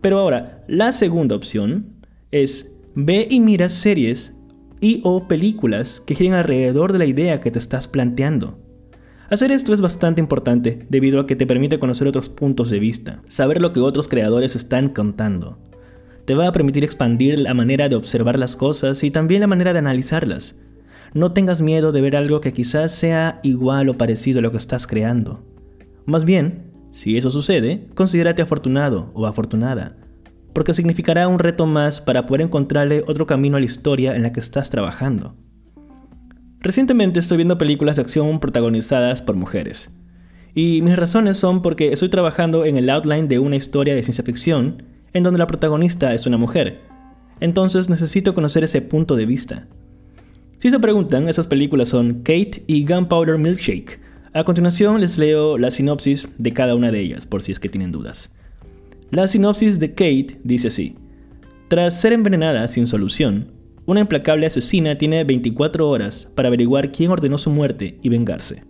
Pero 0.00 0.18
ahora, 0.18 0.64
la 0.68 0.92
segunda 0.92 1.36
opción 1.36 1.96
es 2.30 2.72
ve 2.94 3.26
y 3.30 3.40
mira 3.40 3.68
series 3.68 4.32
y 4.80 5.00
o 5.02 5.28
películas 5.28 6.00
que 6.00 6.14
giren 6.14 6.34
alrededor 6.34 6.92
de 6.92 6.98
la 6.98 7.06
idea 7.06 7.40
que 7.40 7.50
te 7.50 7.58
estás 7.58 7.88
planteando. 7.88 8.58
Hacer 9.30 9.50
esto 9.50 9.72
es 9.72 9.80
bastante 9.80 10.20
importante 10.20 10.86
debido 10.90 11.20
a 11.20 11.26
que 11.26 11.36
te 11.36 11.46
permite 11.46 11.78
conocer 11.78 12.06
otros 12.06 12.28
puntos 12.28 12.70
de 12.70 12.78
vista, 12.78 13.22
saber 13.26 13.60
lo 13.60 13.72
que 13.72 13.80
otros 13.80 14.08
creadores 14.08 14.54
están 14.56 14.90
contando. 14.90 15.58
Te 16.26 16.34
va 16.34 16.48
a 16.48 16.52
permitir 16.52 16.84
expandir 16.84 17.38
la 17.38 17.54
manera 17.54 17.88
de 17.88 17.96
observar 17.96 18.38
las 18.38 18.56
cosas 18.56 19.02
y 19.02 19.10
también 19.10 19.40
la 19.40 19.46
manera 19.46 19.72
de 19.72 19.78
analizarlas, 19.78 20.56
no 21.14 21.32
tengas 21.32 21.60
miedo 21.60 21.92
de 21.92 22.00
ver 22.00 22.16
algo 22.16 22.40
que 22.40 22.52
quizás 22.52 22.92
sea 22.92 23.40
igual 23.44 23.88
o 23.88 23.96
parecido 23.96 24.40
a 24.40 24.42
lo 24.42 24.50
que 24.50 24.58
estás 24.58 24.86
creando. 24.86 25.44
Más 26.06 26.24
bien, 26.24 26.72
si 26.90 27.16
eso 27.16 27.30
sucede, 27.30 27.88
considérate 27.94 28.42
afortunado 28.42 29.10
o 29.14 29.26
afortunada, 29.26 29.96
porque 30.52 30.74
significará 30.74 31.28
un 31.28 31.38
reto 31.38 31.66
más 31.66 32.00
para 32.00 32.26
poder 32.26 32.42
encontrarle 32.42 33.02
otro 33.06 33.26
camino 33.26 33.56
a 33.56 33.60
la 33.60 33.66
historia 33.66 34.16
en 34.16 34.22
la 34.22 34.32
que 34.32 34.40
estás 34.40 34.70
trabajando. 34.70 35.36
Recientemente 36.60 37.20
estoy 37.20 37.36
viendo 37.36 37.58
películas 37.58 37.96
de 37.96 38.02
acción 38.02 38.40
protagonizadas 38.40 39.22
por 39.22 39.36
mujeres. 39.36 39.90
Y 40.54 40.82
mis 40.82 40.96
razones 40.96 41.36
son 41.36 41.62
porque 41.62 41.92
estoy 41.92 42.08
trabajando 42.08 42.64
en 42.64 42.76
el 42.76 42.90
outline 42.90 43.28
de 43.28 43.38
una 43.38 43.56
historia 43.56 43.94
de 43.94 44.02
ciencia 44.02 44.24
ficción 44.24 44.82
en 45.12 45.22
donde 45.22 45.38
la 45.38 45.46
protagonista 45.46 46.14
es 46.14 46.26
una 46.26 46.38
mujer. 46.38 46.80
Entonces 47.40 47.88
necesito 47.88 48.34
conocer 48.34 48.64
ese 48.64 48.82
punto 48.82 49.14
de 49.16 49.26
vista. 49.26 49.68
Si 50.64 50.70
se 50.70 50.78
preguntan, 50.78 51.28
esas 51.28 51.46
películas 51.46 51.90
son 51.90 52.22
Kate 52.22 52.64
y 52.66 52.86
Gunpowder 52.86 53.36
Milkshake. 53.36 54.00
A 54.32 54.44
continuación 54.44 54.98
les 54.98 55.18
leo 55.18 55.58
la 55.58 55.70
sinopsis 55.70 56.26
de 56.38 56.54
cada 56.54 56.74
una 56.74 56.90
de 56.90 57.00
ellas, 57.00 57.26
por 57.26 57.42
si 57.42 57.52
es 57.52 57.58
que 57.58 57.68
tienen 57.68 57.92
dudas. 57.92 58.30
La 59.10 59.28
sinopsis 59.28 59.78
de 59.78 59.90
Kate 59.90 60.40
dice 60.42 60.68
así. 60.68 60.94
Tras 61.68 62.00
ser 62.00 62.14
envenenada 62.14 62.66
sin 62.68 62.86
solución, 62.86 63.52
una 63.84 64.00
implacable 64.00 64.46
asesina 64.46 64.96
tiene 64.96 65.22
24 65.24 65.86
horas 65.86 66.28
para 66.34 66.48
averiguar 66.48 66.90
quién 66.90 67.10
ordenó 67.10 67.36
su 67.36 67.50
muerte 67.50 67.98
y 68.00 68.08
vengarse. 68.08 68.62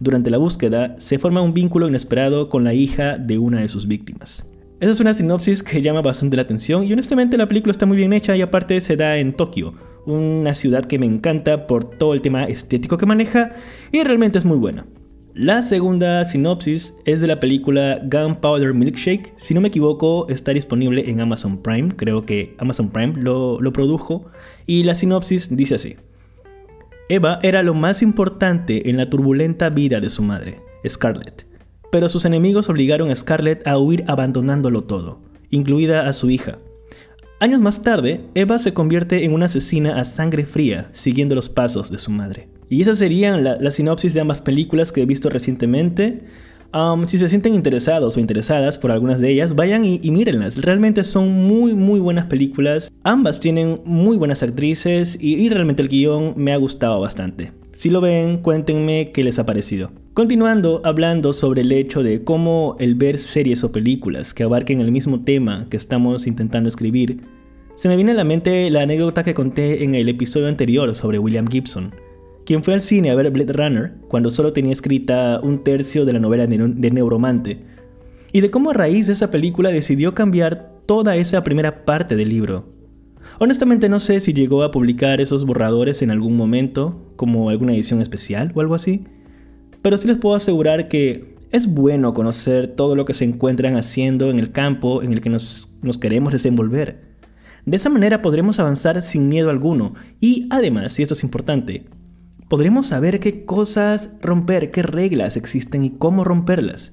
Durante 0.00 0.30
la 0.30 0.38
búsqueda, 0.38 0.96
se 0.98 1.18
forma 1.18 1.42
un 1.42 1.52
vínculo 1.52 1.86
inesperado 1.86 2.48
con 2.48 2.64
la 2.64 2.72
hija 2.72 3.18
de 3.18 3.36
una 3.36 3.60
de 3.60 3.68
sus 3.68 3.86
víctimas. 3.86 4.46
Esa 4.80 4.92
es 4.92 5.00
una 5.00 5.12
sinopsis 5.12 5.62
que 5.62 5.82
llama 5.82 6.00
bastante 6.00 6.36
la 6.36 6.42
atención 6.42 6.86
y 6.86 6.92
honestamente 6.94 7.36
la 7.36 7.48
película 7.48 7.72
está 7.72 7.84
muy 7.84 7.98
bien 7.98 8.14
hecha 8.14 8.34
y 8.34 8.40
aparte 8.40 8.80
se 8.80 8.96
da 8.96 9.18
en 9.18 9.34
Tokio, 9.34 9.74
una 10.06 10.54
ciudad 10.54 10.84
que 10.84 10.98
me 10.98 11.06
encanta 11.06 11.66
por 11.66 11.84
todo 11.84 12.14
el 12.14 12.22
tema 12.22 12.44
estético 12.44 12.98
que 12.98 13.06
maneja 13.06 13.52
y 13.92 14.02
realmente 14.02 14.38
es 14.38 14.44
muy 14.44 14.58
buena. 14.58 14.86
La 15.34 15.62
segunda 15.62 16.24
sinopsis 16.24 16.94
es 17.04 17.20
de 17.20 17.26
la 17.26 17.40
película 17.40 18.00
Gunpowder 18.04 18.72
Milkshake. 18.72 19.32
Si 19.36 19.52
no 19.52 19.60
me 19.60 19.66
equivoco, 19.66 20.28
está 20.28 20.52
disponible 20.52 21.10
en 21.10 21.20
Amazon 21.20 21.60
Prime. 21.60 21.88
Creo 21.96 22.24
que 22.24 22.54
Amazon 22.58 22.90
Prime 22.90 23.14
lo, 23.16 23.58
produjo. 23.72 24.26
Y 24.64 24.84
la 24.84 24.94
sinopsis 24.94 25.48
dice 25.50 25.74
así. 25.74 25.96
Eva 27.08 27.40
era 27.42 27.64
lo 27.64 27.74
más 27.74 28.00
importante 28.00 28.88
en 28.88 28.96
la 28.96 29.10
turbulenta 29.10 29.70
vida 29.70 30.00
de 30.00 30.08
su 30.08 30.22
madre, 30.22 30.60
Scarlett. 30.88 31.46
Pero 31.90 32.08
sus 32.08 32.24
enemigos 32.24 32.68
obligaron 32.68 33.10
a 33.10 33.16
Scarlett 33.16 33.66
a 33.66 33.76
huir 33.76 34.04
abandonándolo 34.06 34.84
todo, 34.84 35.20
incluida 35.50 36.08
a 36.08 36.12
su 36.12 36.30
hija, 36.30 36.60
Años 37.40 37.60
más 37.60 37.82
tarde, 37.82 38.20
Eva 38.34 38.58
se 38.58 38.72
convierte 38.72 39.24
en 39.24 39.32
una 39.32 39.46
asesina 39.46 40.00
a 40.00 40.04
sangre 40.04 40.46
fría, 40.46 40.88
siguiendo 40.92 41.34
los 41.34 41.48
pasos 41.48 41.90
de 41.90 41.98
su 41.98 42.10
madre. 42.10 42.48
Y 42.68 42.80
esas 42.80 42.98
serían 42.98 43.44
las 43.44 43.74
sinopsis 43.74 44.14
de 44.14 44.20
ambas 44.20 44.40
películas 44.40 44.92
que 44.92 45.02
he 45.02 45.06
visto 45.06 45.28
recientemente. 45.28 46.22
Si 47.06 47.18
se 47.18 47.28
sienten 47.28 47.54
interesados 47.54 48.16
o 48.16 48.20
interesadas 48.20 48.78
por 48.78 48.90
algunas 48.90 49.20
de 49.20 49.30
ellas, 49.30 49.54
vayan 49.54 49.84
y, 49.84 49.98
mírenlas. 50.10 50.56
Realmente 50.56 51.04
son 51.04 51.30
muy, 51.30 51.74
muy 51.74 52.00
buenas 52.00 52.24
películas. 52.26 52.92
Ambas 53.02 53.40
tienen 53.40 53.80
muy 53.84 54.16
buenas 54.16 54.42
actrices 54.42 55.16
y, 55.20 55.34
y 55.34 55.48
realmente 55.48 55.82
el 55.82 55.88
guion 55.88 56.34
me 56.36 56.52
ha 56.52 56.56
gustado 56.56 57.00
bastante. 57.00 57.52
Si 57.84 57.90
lo 57.90 58.00
ven, 58.00 58.38
cuéntenme 58.38 59.12
qué 59.12 59.22
les 59.22 59.38
ha 59.38 59.44
parecido. 59.44 59.92
Continuando 60.14 60.80
hablando 60.84 61.34
sobre 61.34 61.60
el 61.60 61.70
hecho 61.70 62.02
de 62.02 62.24
cómo 62.24 62.76
el 62.80 62.94
ver 62.94 63.18
series 63.18 63.62
o 63.62 63.72
películas 63.72 64.32
que 64.32 64.42
abarquen 64.42 64.80
el 64.80 64.90
mismo 64.90 65.20
tema 65.20 65.66
que 65.68 65.76
estamos 65.76 66.26
intentando 66.26 66.66
escribir, 66.66 67.20
se 67.74 67.88
me 67.88 67.96
viene 67.96 68.12
a 68.12 68.14
la 68.14 68.24
mente 68.24 68.70
la 68.70 68.80
anécdota 68.80 69.22
que 69.22 69.34
conté 69.34 69.84
en 69.84 69.94
el 69.94 70.08
episodio 70.08 70.48
anterior 70.48 70.94
sobre 70.94 71.18
William 71.18 71.46
Gibson, 71.46 71.92
quien 72.46 72.64
fue 72.64 72.72
al 72.72 72.80
cine 72.80 73.10
a 73.10 73.16
ver 73.16 73.30
Blade 73.30 73.52
Runner 73.52 73.92
cuando 74.08 74.30
solo 74.30 74.54
tenía 74.54 74.72
escrita 74.72 75.40
un 75.42 75.62
tercio 75.62 76.06
de 76.06 76.14
la 76.14 76.20
novela 76.20 76.46
de 76.46 76.90
Neuromante, 76.90 77.66
y 78.32 78.40
de 78.40 78.50
cómo 78.50 78.70
a 78.70 78.72
raíz 78.72 79.08
de 79.08 79.12
esa 79.12 79.30
película 79.30 79.68
decidió 79.68 80.14
cambiar 80.14 80.72
toda 80.86 81.16
esa 81.16 81.44
primera 81.44 81.84
parte 81.84 82.16
del 82.16 82.30
libro. 82.30 82.73
Honestamente 83.38 83.88
no 83.88 84.00
sé 84.00 84.20
si 84.20 84.32
llegó 84.32 84.62
a 84.62 84.70
publicar 84.70 85.20
esos 85.20 85.44
borradores 85.44 86.02
en 86.02 86.10
algún 86.10 86.36
momento, 86.36 87.12
como 87.16 87.50
alguna 87.50 87.74
edición 87.74 88.00
especial 88.00 88.52
o 88.54 88.60
algo 88.60 88.74
así, 88.74 89.04
pero 89.82 89.98
sí 89.98 90.08
les 90.08 90.18
puedo 90.18 90.34
asegurar 90.34 90.88
que 90.88 91.34
es 91.54 91.68
bueno 91.68 92.14
conocer 92.14 92.68
todo 92.68 92.96
lo 92.96 93.04
que 93.04 93.14
se 93.14 93.24
encuentran 93.24 93.76
haciendo 93.76 94.30
en 94.30 94.38
el 94.38 94.50
campo 94.50 95.02
en 95.02 95.12
el 95.12 95.20
que 95.20 95.30
nos, 95.30 95.68
queremos 96.00 96.32
desenvolver. 96.32 97.14
De 97.64 97.76
esa 97.76 97.90
manera 97.90 98.22
podremos 98.22 98.58
avanzar 98.58 99.02
sin 99.02 99.28
miedo 99.28 99.50
alguno 99.50 99.94
y 100.20 100.48
además, 100.50 100.98
y 100.98 101.02
esto 101.02 101.14
es 101.14 101.22
importante, 101.22 101.84
podremos 102.48 102.86
saber 102.86 103.20
qué 103.20 103.44
cosas 103.44 104.10
romper, 104.20 104.70
qué 104.70 104.82
reglas 104.82 105.36
existen 105.36 105.84
y 105.84 105.90
cómo 105.90 106.24
romperlas. 106.24 106.92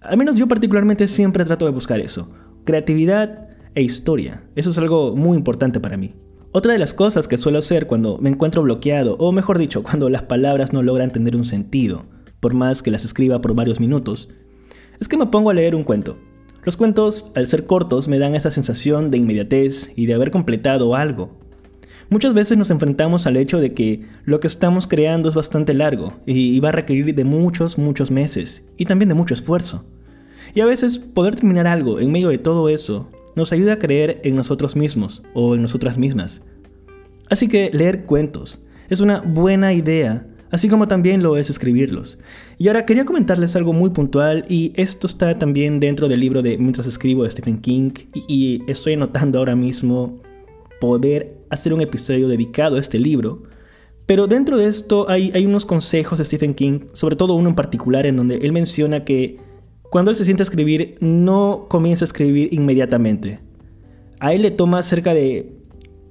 Al 0.00 0.16
menos 0.16 0.36
yo 0.36 0.48
particularmente 0.48 1.06
siempre 1.08 1.44
trato 1.44 1.66
de 1.66 1.72
buscar 1.72 2.00
eso, 2.00 2.30
creatividad 2.64 3.47
e 3.78 3.82
historia. 3.82 4.42
Eso 4.56 4.70
es 4.70 4.78
algo 4.78 5.14
muy 5.14 5.38
importante 5.38 5.78
para 5.78 5.96
mí. 5.96 6.14
Otra 6.50 6.72
de 6.72 6.80
las 6.80 6.94
cosas 6.94 7.28
que 7.28 7.36
suelo 7.36 7.60
hacer 7.60 7.86
cuando 7.86 8.18
me 8.18 8.28
encuentro 8.28 8.62
bloqueado, 8.62 9.14
o 9.20 9.30
mejor 9.30 9.56
dicho, 9.56 9.84
cuando 9.84 10.10
las 10.10 10.22
palabras 10.22 10.72
no 10.72 10.82
logran 10.82 11.12
tener 11.12 11.36
un 11.36 11.44
sentido, 11.44 12.06
por 12.40 12.54
más 12.54 12.82
que 12.82 12.90
las 12.90 13.04
escriba 13.04 13.40
por 13.40 13.54
varios 13.54 13.78
minutos, 13.78 14.30
es 14.98 15.06
que 15.06 15.16
me 15.16 15.26
pongo 15.26 15.50
a 15.50 15.54
leer 15.54 15.76
un 15.76 15.84
cuento. 15.84 16.18
Los 16.64 16.76
cuentos, 16.76 17.30
al 17.36 17.46
ser 17.46 17.66
cortos, 17.66 18.08
me 18.08 18.18
dan 18.18 18.34
esa 18.34 18.50
sensación 18.50 19.12
de 19.12 19.18
inmediatez 19.18 19.92
y 19.94 20.06
de 20.06 20.14
haber 20.14 20.32
completado 20.32 20.96
algo. 20.96 21.38
Muchas 22.10 22.34
veces 22.34 22.58
nos 22.58 22.72
enfrentamos 22.72 23.26
al 23.26 23.36
hecho 23.36 23.60
de 23.60 23.74
que 23.74 24.06
lo 24.24 24.40
que 24.40 24.48
estamos 24.48 24.88
creando 24.88 25.28
es 25.28 25.36
bastante 25.36 25.72
largo 25.72 26.14
y 26.26 26.58
va 26.58 26.70
a 26.70 26.72
requerir 26.72 27.14
de 27.14 27.24
muchos, 27.24 27.78
muchos 27.78 28.10
meses 28.10 28.64
y 28.76 28.86
también 28.86 29.10
de 29.10 29.14
mucho 29.14 29.34
esfuerzo. 29.34 29.84
Y 30.54 30.62
a 30.62 30.66
veces 30.66 30.98
poder 30.98 31.36
terminar 31.36 31.68
algo 31.68 32.00
en 32.00 32.10
medio 32.10 32.30
de 32.30 32.38
todo 32.38 32.68
eso 32.68 33.10
nos 33.38 33.52
ayuda 33.52 33.74
a 33.74 33.78
creer 33.78 34.20
en 34.24 34.36
nosotros 34.36 34.76
mismos 34.76 35.22
o 35.32 35.54
en 35.54 35.62
nosotras 35.62 35.96
mismas. 35.96 36.42
Así 37.30 37.48
que 37.48 37.70
leer 37.72 38.04
cuentos 38.04 38.64
es 38.88 39.00
una 39.00 39.20
buena 39.20 39.72
idea, 39.72 40.26
así 40.50 40.68
como 40.68 40.88
también 40.88 41.22
lo 41.22 41.36
es 41.36 41.50
escribirlos. 41.50 42.18
Y 42.58 42.68
ahora 42.68 42.84
quería 42.86 43.04
comentarles 43.04 43.54
algo 43.54 43.72
muy 43.72 43.90
puntual 43.90 44.44
y 44.48 44.72
esto 44.76 45.06
está 45.06 45.38
también 45.38 45.78
dentro 45.78 46.08
del 46.08 46.20
libro 46.20 46.42
de 46.42 46.58
Mientras 46.58 46.86
escribo 46.86 47.24
de 47.24 47.30
Stephen 47.30 47.60
King 47.60 47.92
y, 48.14 48.62
estoy 48.66 48.94
anotando 48.94 49.38
ahora 49.38 49.54
mismo 49.54 50.20
poder 50.80 51.38
hacer 51.50 51.72
un 51.72 51.80
episodio 51.80 52.28
dedicado 52.28 52.76
a 52.76 52.80
este 52.80 52.98
libro. 52.98 53.42
Pero 54.06 54.26
dentro 54.26 54.56
de 54.56 54.68
esto 54.68 55.08
hay, 55.08 55.44
unos 55.44 55.66
consejos 55.66 56.18
de 56.18 56.24
Stephen 56.24 56.54
King, 56.54 56.80
sobre 56.94 57.14
todo 57.14 57.34
uno 57.34 57.50
en 57.50 57.54
particular 57.54 58.06
en 58.06 58.16
donde 58.16 58.36
él 58.36 58.52
menciona 58.52 59.04
que 59.04 59.38
cuando 59.90 60.10
él 60.10 60.16
se 60.16 60.24
siente 60.24 60.42
a 60.42 60.44
escribir, 60.44 60.96
no 61.00 61.66
comienza 61.68 62.04
a 62.04 62.06
escribir 62.06 62.52
inmediatamente. 62.52 63.40
A 64.20 64.34
él 64.34 64.42
le 64.42 64.50
toma 64.50 64.82
cerca 64.82 65.14
de 65.14 65.58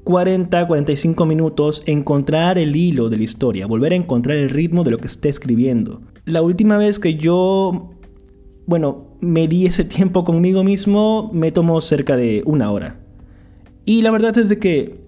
40, 0.03 0.65
45 0.65 1.25
minutos 1.25 1.83
encontrar 1.85 2.57
el 2.57 2.75
hilo 2.75 3.09
de 3.09 3.17
la 3.17 3.23
historia, 3.23 3.67
volver 3.67 3.91
a 3.91 3.97
encontrar 3.97 4.37
el 4.37 4.49
ritmo 4.49 4.83
de 4.83 4.91
lo 4.91 4.99
que 4.99 5.07
esté 5.07 5.27
escribiendo. 5.27 6.01
La 6.23 6.41
última 6.41 6.77
vez 6.77 6.97
que 6.97 7.15
yo, 7.15 7.91
bueno, 8.65 9.07
me 9.19 9.47
di 9.47 9.65
ese 9.65 9.83
tiempo 9.83 10.23
conmigo 10.23 10.63
mismo, 10.63 11.29
me 11.33 11.51
tomó 11.51 11.81
cerca 11.81 12.15
de 12.15 12.41
una 12.45 12.71
hora. 12.71 12.99
Y 13.83 14.01
la 14.01 14.11
verdad 14.11 14.37
es 14.37 14.49
de 14.49 14.59
que, 14.59 15.01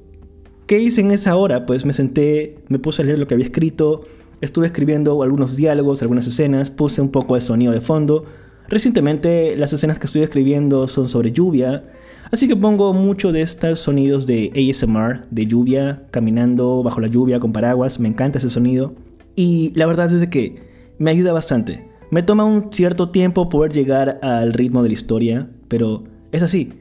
¿qué 0.68 0.80
hice 0.80 1.02
en 1.02 1.12
esa 1.12 1.36
hora? 1.36 1.66
Pues 1.66 1.86
me 1.86 1.94
senté, 1.94 2.60
me 2.68 2.78
puse 2.78 3.02
a 3.02 3.06
leer 3.06 3.20
lo 3.20 3.26
que 3.28 3.34
había 3.34 3.46
escrito, 3.46 4.02
estuve 4.42 4.68
escribiendo 4.68 5.24
algunos 5.24 5.56
diálogos, 5.56 6.02
algunas 6.02 6.28
escenas, 6.28 6.72
puse 6.72 7.02
un 7.02 7.10
poco 7.10 7.36
de 7.36 7.42
sonido 7.42 7.72
de 7.72 7.82
fondo, 7.82 8.26
Recientemente 8.70 9.56
las 9.58 9.74
escenas 9.74 9.98
que 9.98 10.06
estoy 10.06 10.22
escribiendo 10.22 10.88
son 10.88 11.10
sobre 11.10 11.32
lluvia, 11.32 11.86
así 12.32 12.48
que 12.48 12.56
pongo 12.56 12.94
mucho 12.94 13.32
de 13.32 13.42
estos 13.42 13.80
sonidos 13.80 14.28
de 14.28 14.52
ASMR, 14.56 15.28
de 15.32 15.46
lluvia, 15.48 16.04
caminando 16.12 16.84
bajo 16.84 17.02
la 17.02 17.08
lluvia 17.08 17.40
con 17.40 17.52
paraguas, 17.52 18.00
me 18.00 18.08
encanta 18.08 18.38
ese 18.38 18.52
sonido. 18.52 18.94
Y 19.36 19.74
la 19.74 19.88
verdad 19.88 20.14
es 20.14 20.28
que 20.28 20.70
me 21.00 21.10
ayuda 21.10 21.34
bastante. 21.34 21.90
Me 22.12 22.22
toma 22.22 22.44
un 22.44 22.72
cierto 22.72 23.10
tiempo 23.10 23.50
poder 23.50 23.74
llegar 23.74 24.20
al 24.22 24.54
ritmo 24.54 24.84
de 24.84 24.90
la 24.90 24.94
historia, 24.94 25.50
pero 25.68 26.04
es 26.32 26.44
así. 26.44 26.74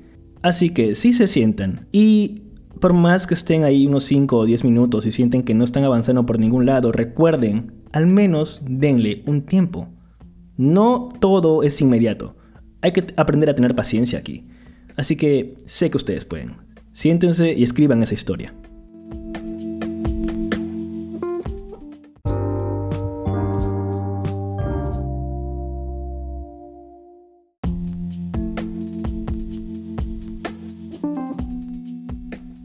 Así 0.42 0.71
que 0.71 0.95
si 0.95 1.14
se 1.14 1.26
sientan 1.26 1.87
y 1.90 2.42
por 2.80 2.92
más 2.92 3.26
que 3.26 3.35
estén 3.35 3.64
ahí 3.64 3.87
unos 3.87 4.04
5 4.04 4.37
o 4.37 4.45
10 4.45 4.64
minutos 4.64 5.07
y 5.07 5.12
sienten 5.12 5.42
que 5.42 5.54
no 5.54 5.64
están 5.64 5.85
avanzando 5.85 6.26
por 6.26 6.38
ningún 6.38 6.66
lado, 6.66 6.92
recuerden, 6.92 7.73
al 7.92 8.07
menos 8.07 8.61
denle 8.64 9.23
un 9.26 9.42
tiempo. 9.42 9.88
No 10.58 11.10
todo 11.20 11.62
es 11.62 11.80
inmediato. 11.80 12.36
Hay 12.80 12.90
que 12.90 13.06
aprender 13.16 13.48
a 13.48 13.54
tener 13.54 13.76
paciencia 13.76 14.18
aquí. 14.18 14.48
Así 14.96 15.14
que 15.14 15.56
sé 15.66 15.88
que 15.88 15.96
ustedes 15.96 16.24
pueden. 16.24 16.56
Siéntense 16.92 17.52
y 17.52 17.62
escriban 17.62 18.02
esa 18.02 18.14
historia. 18.14 18.52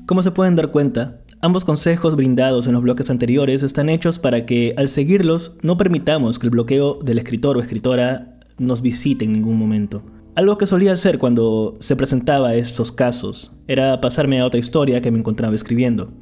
Como 0.07 0.23
se 0.23 0.31
pueden 0.31 0.55
dar 0.55 0.71
cuenta, 0.71 1.22
Ambos 1.43 1.65
consejos 1.65 2.15
brindados 2.15 2.67
en 2.67 2.73
los 2.73 2.83
bloques 2.83 3.09
anteriores 3.09 3.63
están 3.63 3.89
hechos 3.89 4.17
para 4.17 4.45
que 4.45 4.73
al 4.77 4.87
seguirlos 4.87 5.57
no 5.61 5.75
permitamos 5.75 6.39
que 6.39 6.47
el 6.47 6.51
bloqueo 6.51 6.99
del 7.03 7.17
escritor 7.17 7.57
o 7.57 7.59
escritora 7.59 8.39
nos 8.57 8.81
visite 8.81 9.25
en 9.25 9.33
ningún 9.33 9.59
momento. 9.59 10.03
Algo 10.35 10.57
que 10.57 10.67
solía 10.67 10.93
hacer 10.93 11.19
cuando 11.19 11.75
se 11.81 11.97
presentaba 11.97 12.55
estos 12.55 12.93
casos 12.93 13.51
era 13.67 13.99
pasarme 13.99 14.39
a 14.39 14.45
otra 14.45 14.61
historia 14.61 15.01
que 15.01 15.11
me 15.11 15.19
encontraba 15.19 15.53
escribiendo. 15.53 16.13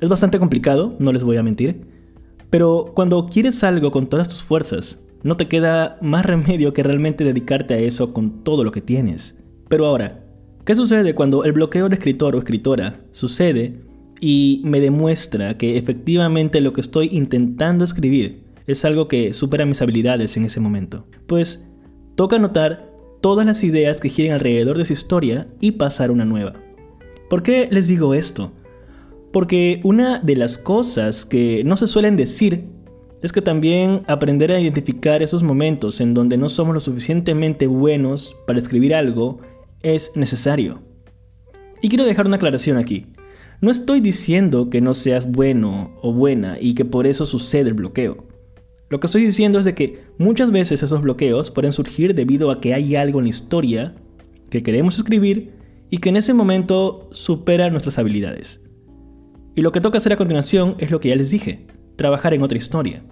Es 0.00 0.08
bastante 0.08 0.38
complicado, 0.38 0.94
no 1.00 1.10
les 1.10 1.24
voy 1.24 1.36
a 1.36 1.42
mentir, 1.42 1.80
pero 2.48 2.92
cuando 2.94 3.26
quieres 3.26 3.64
algo 3.64 3.90
con 3.90 4.06
todas 4.06 4.28
tus 4.28 4.44
fuerzas, 4.44 5.00
no 5.24 5.36
te 5.36 5.48
queda 5.48 5.98
más 6.00 6.24
remedio 6.24 6.72
que 6.72 6.84
realmente 6.84 7.24
dedicarte 7.24 7.74
a 7.74 7.78
eso 7.78 8.12
con 8.12 8.44
todo 8.44 8.62
lo 8.62 8.70
que 8.70 8.82
tienes. 8.82 9.34
Pero 9.68 9.86
ahora, 9.86 10.22
¿qué 10.64 10.76
sucede 10.76 11.16
cuando 11.16 11.42
el 11.42 11.50
bloqueo 11.50 11.86
del 11.86 11.94
escritor 11.94 12.36
o 12.36 12.38
escritora 12.38 13.00
sucede 13.10 13.89
y 14.20 14.60
me 14.64 14.80
demuestra 14.80 15.56
que 15.56 15.78
efectivamente 15.78 16.60
lo 16.60 16.72
que 16.72 16.80
estoy 16.80 17.08
intentando 17.12 17.84
escribir 17.84 18.44
es 18.66 18.84
algo 18.84 19.08
que 19.08 19.32
supera 19.32 19.66
mis 19.66 19.82
habilidades 19.82 20.36
en 20.36 20.44
ese 20.44 20.60
momento. 20.60 21.06
Pues 21.26 21.64
toca 22.14 22.36
anotar 22.36 22.90
todas 23.20 23.46
las 23.46 23.64
ideas 23.64 24.00
que 24.00 24.10
giren 24.10 24.32
alrededor 24.32 24.76
de 24.76 24.84
esa 24.84 24.92
historia 24.92 25.48
y 25.60 25.72
pasar 25.72 26.10
una 26.10 26.24
nueva. 26.24 26.54
¿Por 27.28 27.42
qué 27.42 27.68
les 27.70 27.86
digo 27.86 28.14
esto? 28.14 28.52
Porque 29.32 29.80
una 29.84 30.18
de 30.18 30.36
las 30.36 30.58
cosas 30.58 31.24
que 31.24 31.62
no 31.64 31.76
se 31.76 31.86
suelen 31.86 32.16
decir 32.16 32.66
es 33.22 33.32
que 33.32 33.42
también 33.42 34.02
aprender 34.06 34.50
a 34.50 34.60
identificar 34.60 35.22
esos 35.22 35.42
momentos 35.42 36.00
en 36.00 36.14
donde 36.14 36.36
no 36.36 36.48
somos 36.48 36.74
lo 36.74 36.80
suficientemente 36.80 37.66
buenos 37.66 38.34
para 38.46 38.58
escribir 38.58 38.94
algo 38.94 39.40
es 39.82 40.12
necesario. 40.14 40.82
Y 41.82 41.88
quiero 41.88 42.04
dejar 42.04 42.26
una 42.26 42.36
aclaración 42.36 42.76
aquí. 42.76 43.06
No 43.62 43.70
estoy 43.70 44.00
diciendo 44.00 44.70
que 44.70 44.80
no 44.80 44.94
seas 44.94 45.30
bueno 45.30 45.94
o 46.00 46.14
buena 46.14 46.56
y 46.58 46.74
que 46.74 46.86
por 46.86 47.06
eso 47.06 47.26
sucede 47.26 47.68
el 47.68 47.74
bloqueo. 47.74 48.26
Lo 48.88 49.00
que 49.00 49.06
estoy 49.06 49.24
diciendo 49.24 49.58
es 49.58 49.66
de 49.66 49.74
que 49.74 50.02
muchas 50.16 50.50
veces 50.50 50.82
esos 50.82 51.02
bloqueos 51.02 51.50
pueden 51.50 51.72
surgir 51.72 52.14
debido 52.14 52.50
a 52.50 52.60
que 52.60 52.72
hay 52.72 52.96
algo 52.96 53.18
en 53.18 53.26
la 53.26 53.30
historia 53.30 53.94
que 54.48 54.62
queremos 54.62 54.96
escribir 54.96 55.52
y 55.90 55.98
que 55.98 56.08
en 56.08 56.16
ese 56.16 56.32
momento 56.32 57.10
supera 57.12 57.68
nuestras 57.68 57.98
habilidades. 57.98 58.60
Y 59.54 59.60
lo 59.60 59.72
que 59.72 59.82
toca 59.82 59.98
hacer 59.98 60.14
a 60.14 60.16
continuación 60.16 60.76
es 60.78 60.90
lo 60.90 60.98
que 60.98 61.10
ya 61.10 61.16
les 61.16 61.30
dije, 61.30 61.66
trabajar 61.96 62.32
en 62.32 62.42
otra 62.42 62.56
historia. 62.56 63.04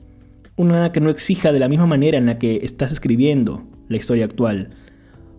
Una 0.57 0.93
que 0.93 1.01
no 1.01 1.11
exija 1.11 1.53
de 1.53 1.59
la 1.59 1.69
misma 1.69 1.87
manera 1.87 2.17
en 2.17 2.25
la 2.25 2.39
que 2.39 2.61
estás 2.63 2.91
escribiendo 2.91 3.65
la 3.89 3.99
historia 3.99 4.25
actual. 4.25 4.71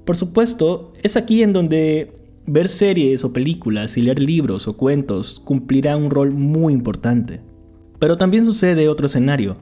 Por 0.06 0.16
supuesto, 0.16 0.94
es 1.02 1.18
aquí 1.18 1.42
en 1.42 1.52
donde 1.52 2.19
Ver 2.52 2.68
series 2.68 3.24
o 3.24 3.32
películas 3.32 3.96
y 3.96 4.02
leer 4.02 4.18
libros 4.18 4.68
o 4.68 4.76
cuentos 4.76 5.40
cumplirá 5.40 5.96
un 5.96 6.10
rol 6.10 6.32
muy 6.32 6.74
importante. 6.74 7.42
Pero 8.00 8.18
también 8.18 8.44
sucede 8.44 8.90
otro 8.90 9.06
escenario, 9.06 9.58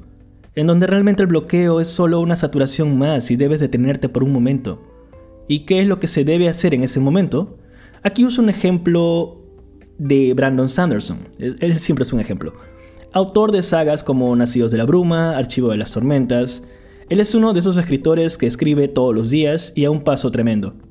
en 0.56 0.67
donde 0.67 0.88
realmente 0.88 1.22
el 1.22 1.27
bloqueo 1.27 1.82
es 1.82 1.89
solo 1.89 2.22
una 2.22 2.38
saturación 2.38 2.98
más 2.98 3.29
y 3.29 3.36
debes 3.36 3.60
detenerte 3.60 4.08
por 4.08 4.24
un 4.24 4.32
momento. 4.32 4.82
¿Y 5.50 5.65
qué 5.65 5.82
es 5.82 5.88
lo 5.89 6.00
que 6.00 6.08
se 6.08 6.24
debe 6.24 6.48
hacer 6.48 6.74
en 6.74 6.84
ese 6.84 7.01
momento? 7.01 7.58
Aquí 8.03 8.24
uso 8.24 8.41
un 8.41 8.48
ejemplo 8.48 9.44
de 9.98 10.34
Brandon 10.34 10.70
Sanderson, 10.70 11.17
él 11.39 11.77
siempre 11.79 12.03
es 12.03 12.13
un 12.13 12.22
ejemplo. 12.22 12.53
autor 13.12 13.51
de 13.51 13.63
sagas 13.63 14.01
como 14.01 14.34
Nacidos 14.34 14.72
de 14.72 14.77
la 14.77 14.86
Bruma, 14.86 15.38
Archivo 15.38 15.72
de 15.72 15.77
las 15.77 15.91
Tormentas. 15.91 16.63
Él 17.10 17.20
es 17.20 17.36
uno 17.36 17.51
de 17.51 17.60
esos 17.60 17.75
escritores 17.75 18.38
que 18.38 18.48
escribe 18.48 18.88
todos 18.88 19.13
los 19.13 19.29
días 19.29 19.74
y 19.75 19.84
a 19.84 19.91
un 19.91 20.06
paso 20.06 20.32
tremendo. 20.32 20.87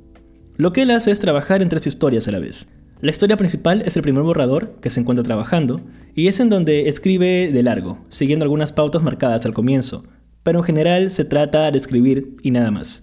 Lo 0.56 0.72
que 0.72 0.82
él 0.82 0.90
hace 0.90 1.10
es 1.10 1.20
trabajar 1.20 1.60
en 1.60 1.68
tres 1.68 1.86
historias 1.86 2.28
a 2.28 2.32
la 2.32 2.38
vez. 2.38 2.68
La 3.00 3.10
historia 3.10 3.36
principal 3.36 3.82
es 3.82 3.94
el 3.96 4.02
primer 4.02 4.22
borrador 4.22 4.76
que 4.80 4.88
se 4.88 5.00
encuentra 5.00 5.22
trabajando 5.22 5.82
y 6.14 6.28
es 6.28 6.40
en 6.40 6.48
donde 6.48 6.88
escribe 6.88 7.50
de 7.52 7.62
largo, 7.62 7.98
siguiendo 8.08 8.44
algunas 8.44 8.72
pautas 8.72 9.02
marcadas 9.02 9.44
al 9.44 9.52
comienzo, 9.52 10.04
pero 10.42 10.60
en 10.60 10.64
general 10.64 11.10
se 11.10 11.26
trata 11.26 11.70
de 11.70 11.76
escribir 11.76 12.36
y 12.42 12.52
nada 12.52 12.70
más. 12.70 13.02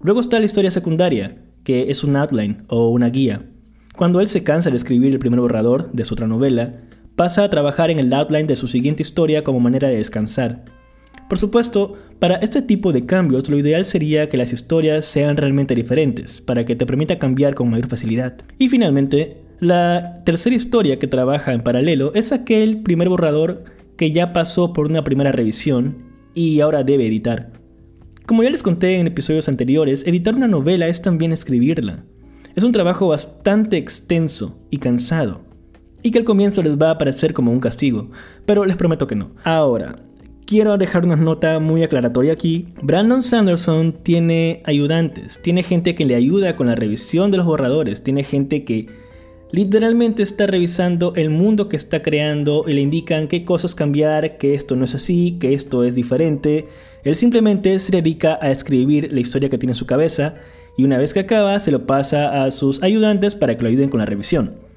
Luego 0.00 0.20
está 0.20 0.38
la 0.38 0.46
historia 0.46 0.70
secundaria, 0.70 1.42
que 1.64 1.90
es 1.90 2.04
un 2.04 2.14
outline 2.14 2.64
o 2.68 2.90
una 2.90 3.08
guía. 3.08 3.50
Cuando 3.96 4.20
él 4.20 4.28
se 4.28 4.44
cansa 4.44 4.70
de 4.70 4.76
escribir 4.76 5.12
el 5.12 5.18
primer 5.18 5.40
borrador 5.40 5.90
de 5.92 6.04
su 6.04 6.14
otra 6.14 6.28
novela, 6.28 6.76
pasa 7.16 7.42
a 7.42 7.50
trabajar 7.50 7.90
en 7.90 7.98
el 7.98 8.12
outline 8.12 8.46
de 8.46 8.56
su 8.56 8.68
siguiente 8.68 9.02
historia 9.02 9.42
como 9.42 9.58
manera 9.58 9.88
de 9.88 9.96
descansar. 9.96 10.64
Por 11.30 11.38
supuesto, 11.38 11.94
para 12.18 12.34
este 12.38 12.60
tipo 12.60 12.92
de 12.92 13.06
cambios 13.06 13.48
lo 13.48 13.56
ideal 13.56 13.86
sería 13.86 14.28
que 14.28 14.36
las 14.36 14.52
historias 14.52 15.04
sean 15.04 15.36
realmente 15.36 15.76
diferentes, 15.76 16.40
para 16.40 16.64
que 16.64 16.74
te 16.74 16.86
permita 16.86 17.20
cambiar 17.20 17.54
con 17.54 17.70
mayor 17.70 17.86
facilidad. 17.86 18.38
Y 18.58 18.68
finalmente, 18.68 19.36
la 19.60 20.24
tercera 20.24 20.56
historia 20.56 20.98
que 20.98 21.06
trabaja 21.06 21.52
en 21.52 21.62
paralelo 21.62 22.12
es 22.14 22.32
aquel 22.32 22.82
primer 22.82 23.08
borrador 23.08 23.62
que 23.96 24.10
ya 24.10 24.32
pasó 24.32 24.72
por 24.72 24.88
una 24.88 25.04
primera 25.04 25.30
revisión 25.30 25.98
y 26.34 26.58
ahora 26.58 26.82
debe 26.82 27.06
editar. 27.06 27.52
Como 28.26 28.42
ya 28.42 28.50
les 28.50 28.64
conté 28.64 28.98
en 28.98 29.06
episodios 29.06 29.48
anteriores, 29.48 30.04
editar 30.08 30.34
una 30.34 30.48
novela 30.48 30.88
es 30.88 31.00
también 31.00 31.30
escribirla. 31.30 32.02
Es 32.56 32.64
un 32.64 32.72
trabajo 32.72 33.06
bastante 33.06 33.76
extenso 33.76 34.58
y 34.68 34.78
cansado, 34.78 35.42
y 36.02 36.10
que 36.10 36.18
al 36.18 36.24
comienzo 36.24 36.60
les 36.60 36.76
va 36.76 36.90
a 36.90 36.98
parecer 36.98 37.32
como 37.34 37.52
un 37.52 37.60
castigo, 37.60 38.10
pero 38.46 38.64
les 38.64 38.74
prometo 38.74 39.06
que 39.06 39.14
no. 39.14 39.30
Ahora, 39.44 39.94
quiero 40.50 40.76
dejar 40.78 41.06
una 41.06 41.14
nota 41.14 41.60
muy 41.60 41.84
aclaratoria 41.84 42.32
aquí. 42.32 42.66
Brandon 42.82 43.22
Sanderson 43.22 43.92
tiene 44.02 44.62
ayudantes, 44.64 45.40
tiene 45.40 45.62
gente 45.62 45.94
que 45.94 46.04
le 46.04 46.16
ayuda 46.16 46.56
con 46.56 46.66
la 46.66 46.74
revisión 46.74 47.30
de 47.30 47.36
los 47.36 47.46
borradores, 47.46 48.02
tiene 48.02 48.24
gente 48.24 48.64
que 48.64 48.88
literalmente 49.52 50.24
está 50.24 50.48
revisando 50.48 51.12
el 51.14 51.30
mundo 51.30 51.68
que 51.68 51.76
está 51.76 52.02
creando 52.02 52.64
y 52.66 52.72
le 52.72 52.80
indican 52.80 53.28
qué 53.28 53.44
cosas 53.44 53.76
cambiar, 53.76 54.38
que 54.38 54.54
esto 54.54 54.74
no 54.74 54.86
es 54.86 54.96
así, 54.96 55.36
que 55.38 55.54
esto 55.54 55.84
es 55.84 55.94
diferente. 55.94 56.66
Él 57.04 57.14
simplemente 57.14 57.78
se 57.78 57.92
dedica 57.92 58.36
a 58.42 58.50
escribir 58.50 59.12
la 59.12 59.20
historia 59.20 59.50
que 59.50 59.58
tiene 59.58 59.70
en 59.70 59.76
su 59.76 59.86
cabeza 59.86 60.34
y 60.76 60.82
una 60.82 60.98
vez 60.98 61.14
que 61.14 61.20
acaba 61.20 61.60
se 61.60 61.70
lo 61.70 61.86
pasa 61.86 62.42
a 62.42 62.50
sus 62.50 62.82
ayudantes 62.82 63.36
para 63.36 63.56
que 63.56 63.62
lo 63.62 63.68
ayuden 63.68 63.88
con 63.88 64.00
la 64.00 64.06
revisión. 64.06 64.69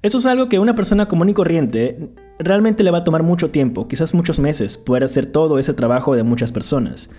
Eso 0.00 0.18
es 0.18 0.26
algo 0.26 0.48
que 0.48 0.60
una 0.60 0.76
persona 0.76 1.08
común 1.08 1.30
y 1.30 1.34
corriente 1.34 2.10
realmente 2.38 2.84
le 2.84 2.92
va 2.92 2.98
a 2.98 3.04
tomar 3.04 3.24
mucho 3.24 3.50
tiempo, 3.50 3.88
quizás 3.88 4.14
muchos 4.14 4.38
meses, 4.38 4.78
poder 4.78 5.02
hacer 5.02 5.26
todo 5.26 5.58
ese 5.58 5.74
trabajo 5.74 6.14
de 6.14 6.22
muchas 6.22 6.52
personas. 6.52 7.10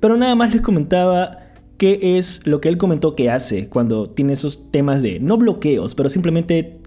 Pero 0.00 0.16
nada 0.16 0.34
más 0.34 0.52
les 0.52 0.60
comentaba 0.60 1.38
qué 1.76 2.18
es 2.18 2.44
lo 2.44 2.60
que 2.60 2.68
él 2.68 2.76
comentó 2.76 3.14
que 3.14 3.30
hace 3.30 3.68
cuando 3.68 4.10
tiene 4.10 4.32
esos 4.32 4.68
temas 4.72 5.00
de 5.00 5.20
no 5.20 5.38
bloqueos, 5.38 5.94
pero 5.94 6.10
simplemente 6.10 6.80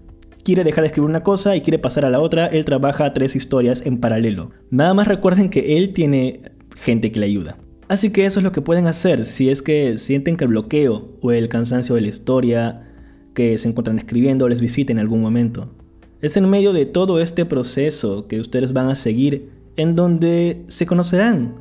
quiere 0.44 0.64
dejar 0.64 0.82
de 0.82 0.88
escribir 0.88 1.08
una 1.08 1.22
cosa 1.22 1.56
y 1.56 1.62
quiere 1.62 1.78
pasar 1.78 2.04
a 2.04 2.10
la 2.10 2.20
otra, 2.20 2.46
él 2.46 2.66
trabaja 2.66 3.14
tres 3.14 3.34
historias 3.34 3.84
en 3.86 4.00
paralelo. 4.00 4.50
Nada 4.70 4.92
más 4.92 5.08
recuerden 5.08 5.48
que 5.48 5.78
él 5.78 5.94
tiene 5.94 6.42
gente 6.76 7.10
que 7.10 7.20
le 7.20 7.26
ayuda. 7.26 7.56
Así 7.88 8.10
que 8.10 8.26
eso 8.26 8.40
es 8.40 8.44
lo 8.44 8.52
que 8.52 8.60
pueden 8.60 8.86
hacer 8.86 9.24
si 9.24 9.48
es 9.48 9.62
que 9.62 9.96
sienten 9.96 10.36
que 10.36 10.44
el 10.44 10.50
bloqueo 10.50 11.16
o 11.22 11.32
el 11.32 11.48
cansancio 11.48 11.94
de 11.94 12.02
la 12.02 12.08
historia 12.08 12.87
que 13.38 13.56
se 13.56 13.68
encuentran 13.68 14.00
escribiendo 14.00 14.48
les 14.48 14.60
visita 14.60 14.90
en 14.90 14.98
algún 14.98 15.22
momento. 15.22 15.70
Es 16.20 16.36
en 16.36 16.50
medio 16.50 16.72
de 16.72 16.86
todo 16.86 17.20
este 17.20 17.44
proceso 17.44 18.26
que 18.26 18.40
ustedes 18.40 18.72
van 18.72 18.88
a 18.88 18.96
seguir 18.96 19.52
en 19.76 19.94
donde 19.94 20.64
se 20.66 20.86
conocerán, 20.86 21.54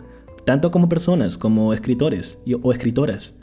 tanto 0.44 0.72
como 0.72 0.90
personas 0.90 1.38
como 1.38 1.74
escritores 1.74 2.40
o 2.64 2.72
escritoras. 2.72 3.36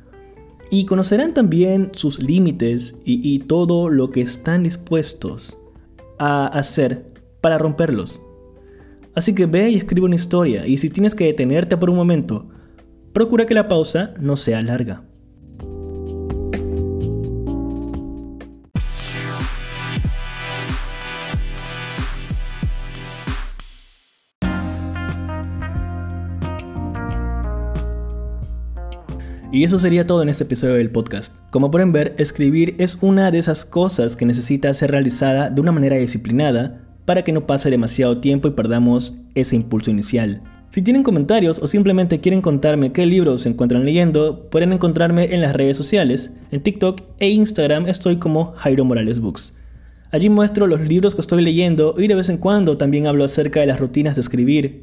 Y 0.69 0.85
conocerán 0.85 1.33
también 1.33 1.93
sus 1.95 2.21
límites 2.21 2.97
y, 3.05 3.21
y 3.23 3.39
todo 3.39 3.89
lo 3.89 4.11
que 4.11 4.23
están 4.23 4.65
dispuestos 4.65 5.57
a 6.19 6.49
hacer 6.49 7.13
para 7.41 7.57
romperlos. 7.57 8.21
Así 9.15 9.33
que 9.33 9.47
ve 9.47 9.71
y 9.71 9.77
escribe 9.77 10.07
una 10.07 10.17
historia 10.17 10.67
y 10.67 10.79
si 10.79 10.91
tienes 10.91 11.15
que 11.15 11.27
detenerte 11.27 11.77
por 11.77 11.89
un 11.89 11.95
momento, 11.95 12.49
procura 13.13 13.47
que 13.47 13.55
la 13.55 13.69
pausa 13.69 14.13
no 14.19 14.37
sea 14.37 14.61
larga. 14.61 15.05
Y 29.55 29.63
eso 29.63 29.79
sería 29.79 30.05
todo 30.05 30.21
en 30.21 30.29
este 30.29 30.43
episodio 30.43 30.75
del 30.75 30.91
podcast. 30.91 31.33
Como 31.51 31.71
pueden 31.71 31.93
ver, 31.93 32.17
escribir 32.19 32.75
es 32.79 32.99
una 33.01 33.31
de 33.31 33.39
esas 33.39 33.65
cosas 33.65 34.17
que 34.17 34.27
necesita 34.27 34.75
ser 34.75 34.91
realizada 34.91 35.49
de 35.49 35.61
una 35.61 35.71
manera 35.71 35.95
disciplinada 35.95 36.81
para 37.05 37.23
que 37.23 37.31
no 37.31 37.47
pase 37.47 37.71
demasiado 37.71 38.19
tiempo 38.19 38.49
y 38.49 38.51
perdamos 38.51 39.17
ese 39.37 39.55
impulso 39.55 39.93
inicial. 39.93 40.43
Si 40.71 40.83
tienen 40.83 41.05
comentarios 41.05 41.61
o 41.61 41.69
simplemente 41.69 42.19
quieren 42.19 42.41
contarme 42.41 42.91
qué 42.91 43.07
libros 43.07 43.43
se 43.43 43.49
encuentran 43.49 43.85
leyendo, 43.85 44.51
pueden 44.51 44.73
encontrarme 44.73 45.33
en 45.33 45.41
las 45.41 45.55
redes 45.55 45.77
sociales. 45.77 46.33
En 46.51 46.61
TikTok 46.61 47.03
e 47.21 47.29
Instagram 47.29 47.87
estoy 47.87 48.17
como 48.17 48.55
Jairo 48.57 48.85
Morales 48.85 49.21
Books. 49.21 49.55
Allí 50.11 50.31
muestro 50.31 50.67
los 50.67 50.81
libros 50.81 51.15
que 51.15 51.21
estoy 51.21 51.45
leyendo 51.45 51.95
y 51.97 52.09
de 52.09 52.17
vez 52.17 52.29
en 52.29 52.39
cuando 52.39 52.77
también 52.77 53.07
hablo 53.07 53.25
acerca 53.25 53.61
de 53.61 53.67
las 53.67 53.79
rutinas 53.79 54.17
de 54.17 54.23
escribir. 54.23 54.83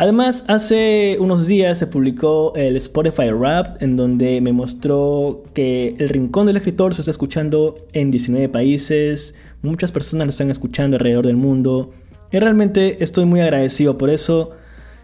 Además, 0.00 0.44
hace 0.48 1.18
unos 1.20 1.46
días 1.46 1.76
se 1.76 1.86
publicó 1.86 2.54
el 2.56 2.74
Spotify 2.76 3.28
Rap 3.38 3.82
en 3.82 3.98
donde 3.98 4.40
me 4.40 4.50
mostró 4.50 5.42
que 5.52 5.94
El 5.98 6.08
Rincón 6.08 6.46
del 6.46 6.56
Escritor 6.56 6.94
se 6.94 7.02
está 7.02 7.10
escuchando 7.10 7.74
en 7.92 8.10
19 8.10 8.48
países, 8.48 9.34
muchas 9.60 9.92
personas 9.92 10.24
lo 10.26 10.30
están 10.30 10.50
escuchando 10.50 10.96
alrededor 10.96 11.26
del 11.26 11.36
mundo 11.36 11.92
y 12.32 12.38
realmente 12.38 13.04
estoy 13.04 13.26
muy 13.26 13.40
agradecido 13.40 13.98
por 13.98 14.08
eso. 14.08 14.52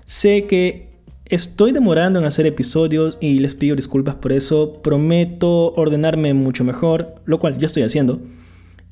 Sé 0.06 0.46
que 0.46 0.88
estoy 1.26 1.72
demorando 1.72 2.18
en 2.18 2.24
hacer 2.24 2.46
episodios 2.46 3.18
y 3.20 3.38
les 3.40 3.54
pido 3.54 3.76
disculpas 3.76 4.14
por 4.14 4.32
eso. 4.32 4.80
Prometo 4.82 5.74
ordenarme 5.74 6.32
mucho 6.32 6.64
mejor, 6.64 7.16
lo 7.26 7.38
cual 7.38 7.58
yo 7.58 7.66
estoy 7.66 7.82
haciendo. 7.82 8.18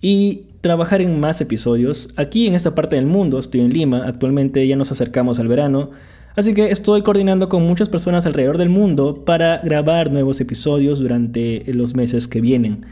Y 0.03 0.49
trabajar 0.65 1.03
en 1.03 1.21
más 1.21 1.43
episodios. 1.43 2.09
Aquí 2.17 2.47
en 2.47 2.55
esta 2.55 2.75
parte 2.75 2.97
del 2.97 3.05
mundo, 3.05 3.39
estoy 3.39 3.61
en 3.61 3.69
Lima, 3.69 4.05
actualmente 4.07 4.67
ya 4.67 4.77
nos 4.77 4.91
acercamos 4.91 5.39
al 5.39 5.47
verano. 5.47 5.91
Así 6.37 6.55
que 6.55 6.71
estoy 6.71 7.03
coordinando 7.03 7.51
con 7.51 7.63
muchas 7.63 7.91
personas 7.91 8.25
alrededor 8.25 8.57
del 8.57 8.71
mundo 8.71 9.25
para 9.27 9.59
grabar 9.59 10.11
nuevos 10.11 10.41
episodios 10.41 11.01
durante 11.01 11.63
los 11.75 11.95
meses 11.95 12.29
que 12.29 12.41
vienen. 12.41 12.87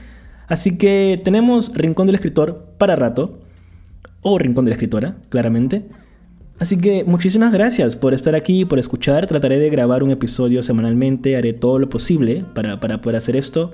Así 0.48 0.76
que 0.76 1.18
tenemos 1.24 1.72
Rincón 1.74 2.06
del 2.06 2.16
Escritor 2.16 2.74
para 2.76 2.94
rato, 2.94 3.40
o 4.20 4.38
Rincón 4.38 4.66
de 4.66 4.68
la 4.68 4.74
Escritora, 4.74 5.16
claramente. 5.30 5.86
Así 6.58 6.76
que 6.76 7.04
muchísimas 7.04 7.54
gracias 7.54 7.96
por 7.96 8.12
estar 8.12 8.34
aquí, 8.34 8.66
por 8.66 8.78
escuchar. 8.78 9.26
Trataré 9.26 9.58
de 9.58 9.70
grabar 9.70 10.02
un 10.02 10.10
episodio 10.10 10.62
semanalmente, 10.62 11.36
haré 11.36 11.54
todo 11.54 11.78
lo 11.78 11.88
posible 11.88 12.44
para, 12.54 12.78
poder 13.00 13.16
hacer 13.16 13.34
esto. 13.34 13.72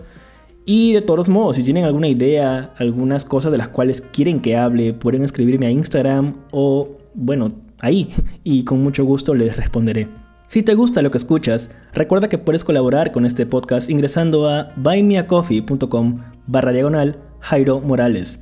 Y 0.70 0.92
de 0.92 1.00
todos 1.00 1.31
modos, 1.31 1.57
si 1.57 1.64
tienen 1.64 1.87
alguna 1.87 2.09
idea, 2.09 2.74
algunas 2.76 3.24
cosas 3.24 3.50
de 3.50 3.57
las 3.57 3.68
cuales 3.68 4.02
quieren 4.02 4.42
que 4.42 4.54
hable, 4.54 4.92
pueden 4.92 5.24
escribirme 5.24 5.64
a 5.64 5.70
Instagram 5.70 6.35
o, 6.52 6.90
bueno, 7.14 7.52
ahí. 7.81 8.11
Y 8.44 8.64
con 8.64 8.83
mucho 8.83 9.02
gusto 9.07 9.35
les 9.35 9.57
responderé. 9.57 10.09
Si 10.46 10.62
te 10.62 10.74
gusta 10.74 11.00
lo 11.00 11.11
que 11.11 11.16
escuchas, 11.16 11.70
recuerda 11.94 12.28
que 12.28 12.37
puedes 12.37 12.64
colaborar 12.64 13.12
con 13.12 13.24
este 13.24 13.46
podcast 13.46 13.88
ingresando 13.88 14.46
a 14.46 14.70
buymeacoffee.com 14.76 16.18
barra 16.46 16.72
diagonal 16.72 17.18
Jairo 17.40 17.81
Morales 17.81 18.40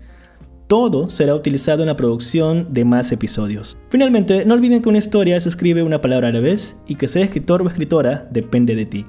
todo 0.66 1.08
será 1.08 1.32
utilizado 1.34 1.82
en 1.82 1.86
la 1.86 1.96
producción 1.96 2.72
de 2.72 2.84
más 2.84 3.12
episodios. 3.12 3.76
Finalmente, 3.88 4.44
no 4.44 4.54
olviden 4.54 4.82
que 4.82 4.88
una 4.88 4.98
historia 4.98 5.40
se 5.40 5.48
escribe 5.48 5.84
una 5.84 6.00
palabra 6.00 6.26
a 6.26 6.32
la 6.32 6.40
vez 6.40 6.76
y 6.88 6.96
que 6.96 7.06
ser 7.06 7.22
escritor 7.22 7.62
o 7.62 7.68
escritora 7.68 8.26
depende 8.32 8.74
de 8.74 8.84
ti. 8.86 9.06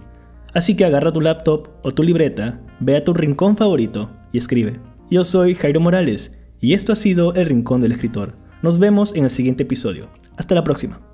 Así 0.57 0.75
que 0.75 0.85
agarra 0.85 1.13
tu 1.13 1.21
laptop 1.21 1.67
o 1.83 1.91
tu 1.91 2.01
libreta, 2.01 2.59
ve 2.79 2.95
a 2.95 3.03
tu 3.03 3.13
rincón 3.13 3.55
favorito 3.55 4.09
y 4.31 4.39
escribe. 4.39 4.79
Yo 5.07 5.23
soy 5.23 5.53
Jairo 5.53 5.79
Morales 5.79 6.35
y 6.59 6.73
esto 6.73 6.91
ha 6.91 6.95
sido 6.95 7.35
El 7.35 7.45
Rincón 7.45 7.79
del 7.79 7.91
Escritor. 7.91 8.35
Nos 8.63 8.79
vemos 8.79 9.13
en 9.13 9.25
el 9.25 9.29
siguiente 9.29 9.61
episodio. 9.61 10.09
Hasta 10.35 10.55
la 10.55 10.63
próxima. 10.63 11.06